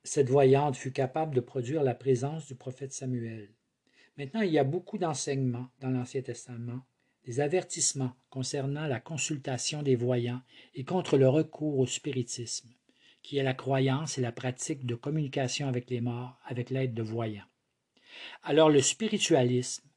Cette 0.03 0.29
voyante 0.29 0.75
fut 0.75 0.91
capable 0.91 1.35
de 1.35 1.41
produire 1.41 1.83
la 1.83 1.93
présence 1.93 2.47
du 2.47 2.55
prophète 2.55 2.91
Samuel. 2.91 3.49
Maintenant, 4.17 4.41
il 4.41 4.51
y 4.51 4.59
a 4.59 4.63
beaucoup 4.63 4.97
d'enseignements 4.97 5.69
dans 5.79 5.89
l'Ancien 5.89 6.21
Testament, 6.21 6.81
des 7.25 7.39
avertissements 7.39 8.13
concernant 8.29 8.87
la 8.87 8.99
consultation 8.99 9.83
des 9.83 9.95
voyants 9.95 10.41
et 10.73 10.83
contre 10.83 11.17
le 11.17 11.29
recours 11.29 11.77
au 11.79 11.85
spiritisme, 11.85 12.69
qui 13.21 13.37
est 13.37 13.43
la 13.43 13.53
croyance 13.53 14.17
et 14.17 14.21
la 14.21 14.31
pratique 14.31 14.85
de 14.85 14.95
communication 14.95 15.67
avec 15.67 15.89
les 15.89 16.01
morts 16.01 16.39
avec 16.45 16.71
l'aide 16.71 16.93
de 16.93 17.03
voyants. 17.03 17.45
Alors 18.43 18.69
le 18.69 18.81
spiritualisme 18.81 19.87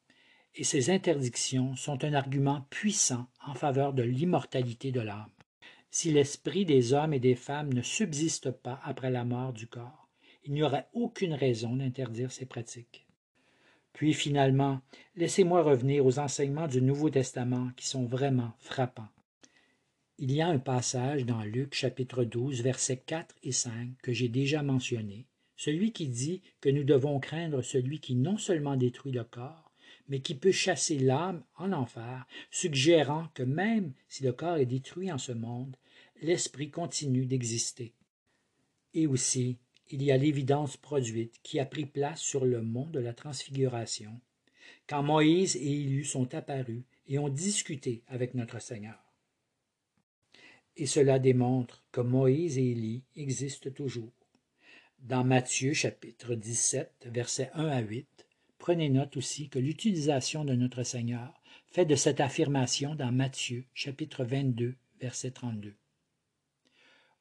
et 0.57 0.65
ces 0.65 0.91
interdictions 0.91 1.75
sont 1.75 2.05
un 2.05 2.15
argument 2.15 2.67
puissant 2.71 3.27
en 3.45 3.55
faveur 3.55 3.93
de 3.93 4.03
l'immortalité 4.03 4.93
de 4.93 5.01
l'âme. 5.01 5.31
Si 5.91 6.11
l'esprit 6.11 6.65
des 6.65 6.93
hommes 6.93 7.15
et 7.15 7.21
des 7.21 7.35
femmes 7.35 7.73
ne 7.73 7.83
subsiste 7.83 8.51
pas 8.51 8.81
après 8.85 9.11
la 9.11 9.25
mort 9.25 9.53
du 9.53 9.67
corps, 9.67 10.09
il 10.45 10.53
n'y 10.53 10.63
aurait 10.63 10.89
aucune 10.93 11.35
raison 11.35 11.77
d'interdire 11.77 12.31
ces 12.31 12.47
pratiques. 12.47 13.07
Puis 13.93 14.13
finalement, 14.13 14.81
laissez-moi 15.17 15.63
revenir 15.63 16.05
aux 16.05 16.19
enseignements 16.19 16.67
du 16.67 16.83
Nouveau 16.83 17.11
Testament 17.11 17.71
qui 17.77 17.87
sont 17.87 18.05
vraiment 18.05 18.53
frappants. 18.59 19.09
Il 20.19 20.33
y 20.33 20.41
a 20.41 20.49
un 20.49 20.59
passage 20.59 21.25
dans 21.25 21.43
Luc 21.43 21.75
chapitre 21.75 22.25
12 22.25 22.63
versets 22.63 23.03
4 23.05 23.35
et 23.43 23.53
5 23.53 23.97
que 24.03 24.13
j'ai 24.13 24.29
déjà 24.29 24.63
mentionné, 24.63 25.27
celui 25.57 25.93
qui 25.93 26.09
dit 26.09 26.43
que 26.61 26.69
nous 26.69 26.85
devons 26.85 27.19
craindre 27.21 27.63
celui 27.63 28.01
qui 28.01 28.15
non 28.15 28.37
seulement 28.37 28.77
détruit 28.77 29.13
le 29.13 29.25
corps, 29.25 29.64
mais 30.09 30.21
qui 30.21 30.35
peut 30.35 30.53
chasser 30.53 30.99
l'âme 30.99 31.43
en 31.57 31.73
enfer, 31.73 32.27
suggérant 32.51 33.29
que 33.35 33.43
même 33.43 33.93
si 34.09 34.23
le 34.23 34.33
corps 34.33 34.57
est 34.57 34.67
détruit 34.67 35.11
en 35.11 35.19
ce 35.19 35.33
monde, 35.33 35.77
l'esprit 36.21 36.71
continue 36.71 37.27
d'exister. 37.27 37.95
Et 38.93 39.07
aussi, 39.07 39.59
il 39.91 40.03
y 40.03 40.13
a 40.13 40.17
l'évidence 40.17 40.77
produite 40.77 41.41
qui 41.43 41.59
a 41.61 41.67
pris 41.67 41.87
place 41.87 42.21
sur 42.21 42.45
le 42.45 42.63
mont 42.63 42.87
de 42.87 43.01
la 43.01 43.13
transfiguration, 43.13 44.21
quand 44.87 45.03
Moïse 45.03 45.57
et 45.57 45.81
Élie 45.81 46.05
sont 46.05 46.35
apparus 46.35 46.83
et 47.07 47.19
ont 47.19 47.29
discuté 47.29 48.03
avec 48.09 48.35
notre 48.35 48.61
Seigneur. 48.61 48.99
Et 50.77 50.87
cela 50.87 51.19
démontre 51.19 51.85
que 51.93 52.01
Moïse 52.01 52.59
et 52.59 52.71
Élie 52.71 53.05
existent 53.17 53.71
toujours. 53.71 54.13
Dans 54.99 55.23
Matthieu 55.23 55.75
chapitre 55.75 56.35
17, 56.35 57.09
versets 57.11 57.51
1 57.55 57.69
à 57.69 57.81
8, 57.81 58.24
Prenez 58.65 58.89
note 58.89 59.19
aussi 59.19 59.51
que 59.51 59.59
l'utilisation 59.59 60.43
de 60.43 60.55
notre 60.55 60.85
Seigneur 60.85 61.39
fait 61.67 61.85
de 61.85 61.97
cette 61.97 62.21
affirmation 62.21 62.95
dans 62.95 63.13
Matthieu 63.13 63.67
chapitre 63.75 64.25
22 64.25 64.75
verset 64.99 65.33
32. 65.33 65.75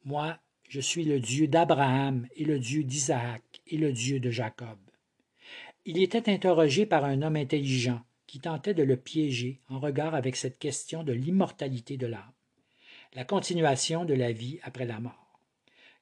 Moi, 0.05 0.39
je 0.69 0.79
suis 0.79 1.03
le 1.03 1.19
Dieu 1.19 1.49
d'Abraham 1.49 2.29
et 2.37 2.45
le 2.45 2.59
Dieu 2.59 2.85
d'Isaac 2.85 3.43
et 3.67 3.75
le 3.75 3.91
Dieu 3.91 4.21
de 4.21 4.29
Jacob. 4.29 4.79
Il 5.83 6.01
était 6.01 6.31
interrogé 6.31 6.85
par 6.85 7.03
un 7.03 7.21
homme 7.21 7.35
intelligent 7.35 8.01
qui 8.25 8.39
tentait 8.39 8.73
de 8.73 8.83
le 8.83 8.95
piéger 8.95 9.59
en 9.67 9.81
regard 9.81 10.15
avec 10.15 10.37
cette 10.37 10.59
question 10.59 11.03
de 11.03 11.11
l'immortalité 11.11 11.97
de 11.97 12.07
l'âme, 12.07 12.31
la 13.15 13.25
continuation 13.25 14.05
de 14.05 14.13
la 14.13 14.31
vie 14.31 14.59
après 14.63 14.85
la 14.85 15.01
mort. 15.01 15.41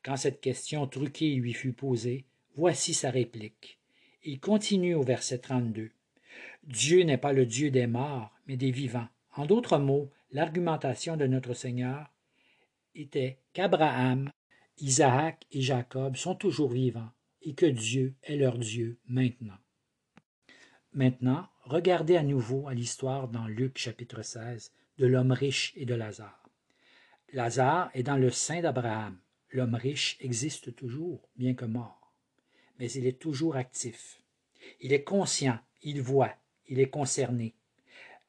Quand 0.03 0.17
cette 0.17 0.39
question 0.39 0.85
truquée 0.85 1.33
lui 1.33 1.53
fut 1.53 1.73
posée, 1.73 2.25
voici 2.53 2.93
sa 2.93 3.09
réplique. 3.09 3.80
Il 4.23 4.39
continue 4.39 4.93
au 4.93 5.01
verset 5.01 5.39
32. 5.39 5.89
Dieu 6.63 7.01
n'est 7.01 7.17
pas 7.17 7.33
le 7.33 7.47
Dieu 7.47 7.71
des 7.71 7.87
morts, 7.87 8.31
mais 8.45 8.55
des 8.55 8.69
vivants. 8.69 9.07
En 9.33 9.47
d'autres 9.47 9.79
mots, 9.79 10.11
l'argumentation 10.31 11.17
de 11.17 11.25
notre 11.25 11.55
Seigneur 11.55 12.13
était 12.93 13.39
qu'Abraham, 13.53 14.31
Isaac 14.77 15.47
et 15.51 15.61
Jacob 15.61 16.17
sont 16.17 16.35
toujours 16.35 16.69
vivants 16.69 17.09
et 17.41 17.55
que 17.55 17.65
Dieu 17.65 18.13
est 18.21 18.35
leur 18.35 18.59
Dieu 18.59 18.99
maintenant. 19.07 19.57
Maintenant, 20.93 21.47
regardez 21.63 22.15
à 22.15 22.23
nouveau 22.23 22.67
à 22.67 22.75
l'histoire 22.75 23.27
dans 23.27 23.47
Luc 23.47 23.79
chapitre 23.79 24.21
16 24.21 24.71
de 24.99 25.07
l'homme 25.07 25.31
riche 25.31 25.73
et 25.75 25.85
de 25.85 25.95
Lazare. 25.95 26.47
Lazare 27.33 27.89
est 27.95 28.03
dans 28.03 28.17
le 28.17 28.29
sein 28.29 28.61
d'Abraham. 28.61 29.17
L'homme 29.49 29.75
riche 29.75 30.17
existe 30.19 30.75
toujours, 30.75 31.27
bien 31.37 31.55
que 31.55 31.65
mort 31.65 32.00
mais 32.81 32.91
il 32.93 33.05
est 33.05 33.19
toujours 33.19 33.57
actif. 33.57 34.23
Il 34.79 34.91
est 34.91 35.03
conscient, 35.03 35.59
il 35.83 36.01
voit, 36.01 36.33
il 36.67 36.79
est 36.79 36.89
concerné. 36.89 37.53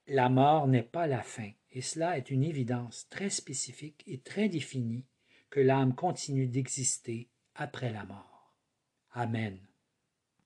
La 0.07 0.29
mort 0.29 0.69
n'est 0.69 0.83
pas 0.83 1.07
la 1.07 1.23
fin, 1.23 1.51
et 1.71 1.81
cela 1.81 2.19
est 2.19 2.31
une 2.31 2.45
évidence 2.45 3.09
très 3.09 3.31
spécifique 3.31 4.05
et 4.07 4.19
très 4.19 4.51
définie 4.51 5.07
que 5.49 5.61
l'âme 5.61 5.95
continue 5.95 6.49
d'exister 6.49 7.31
après 7.55 7.91
la 7.95 8.05
mort. 8.05 8.53
Amen. 9.15 9.59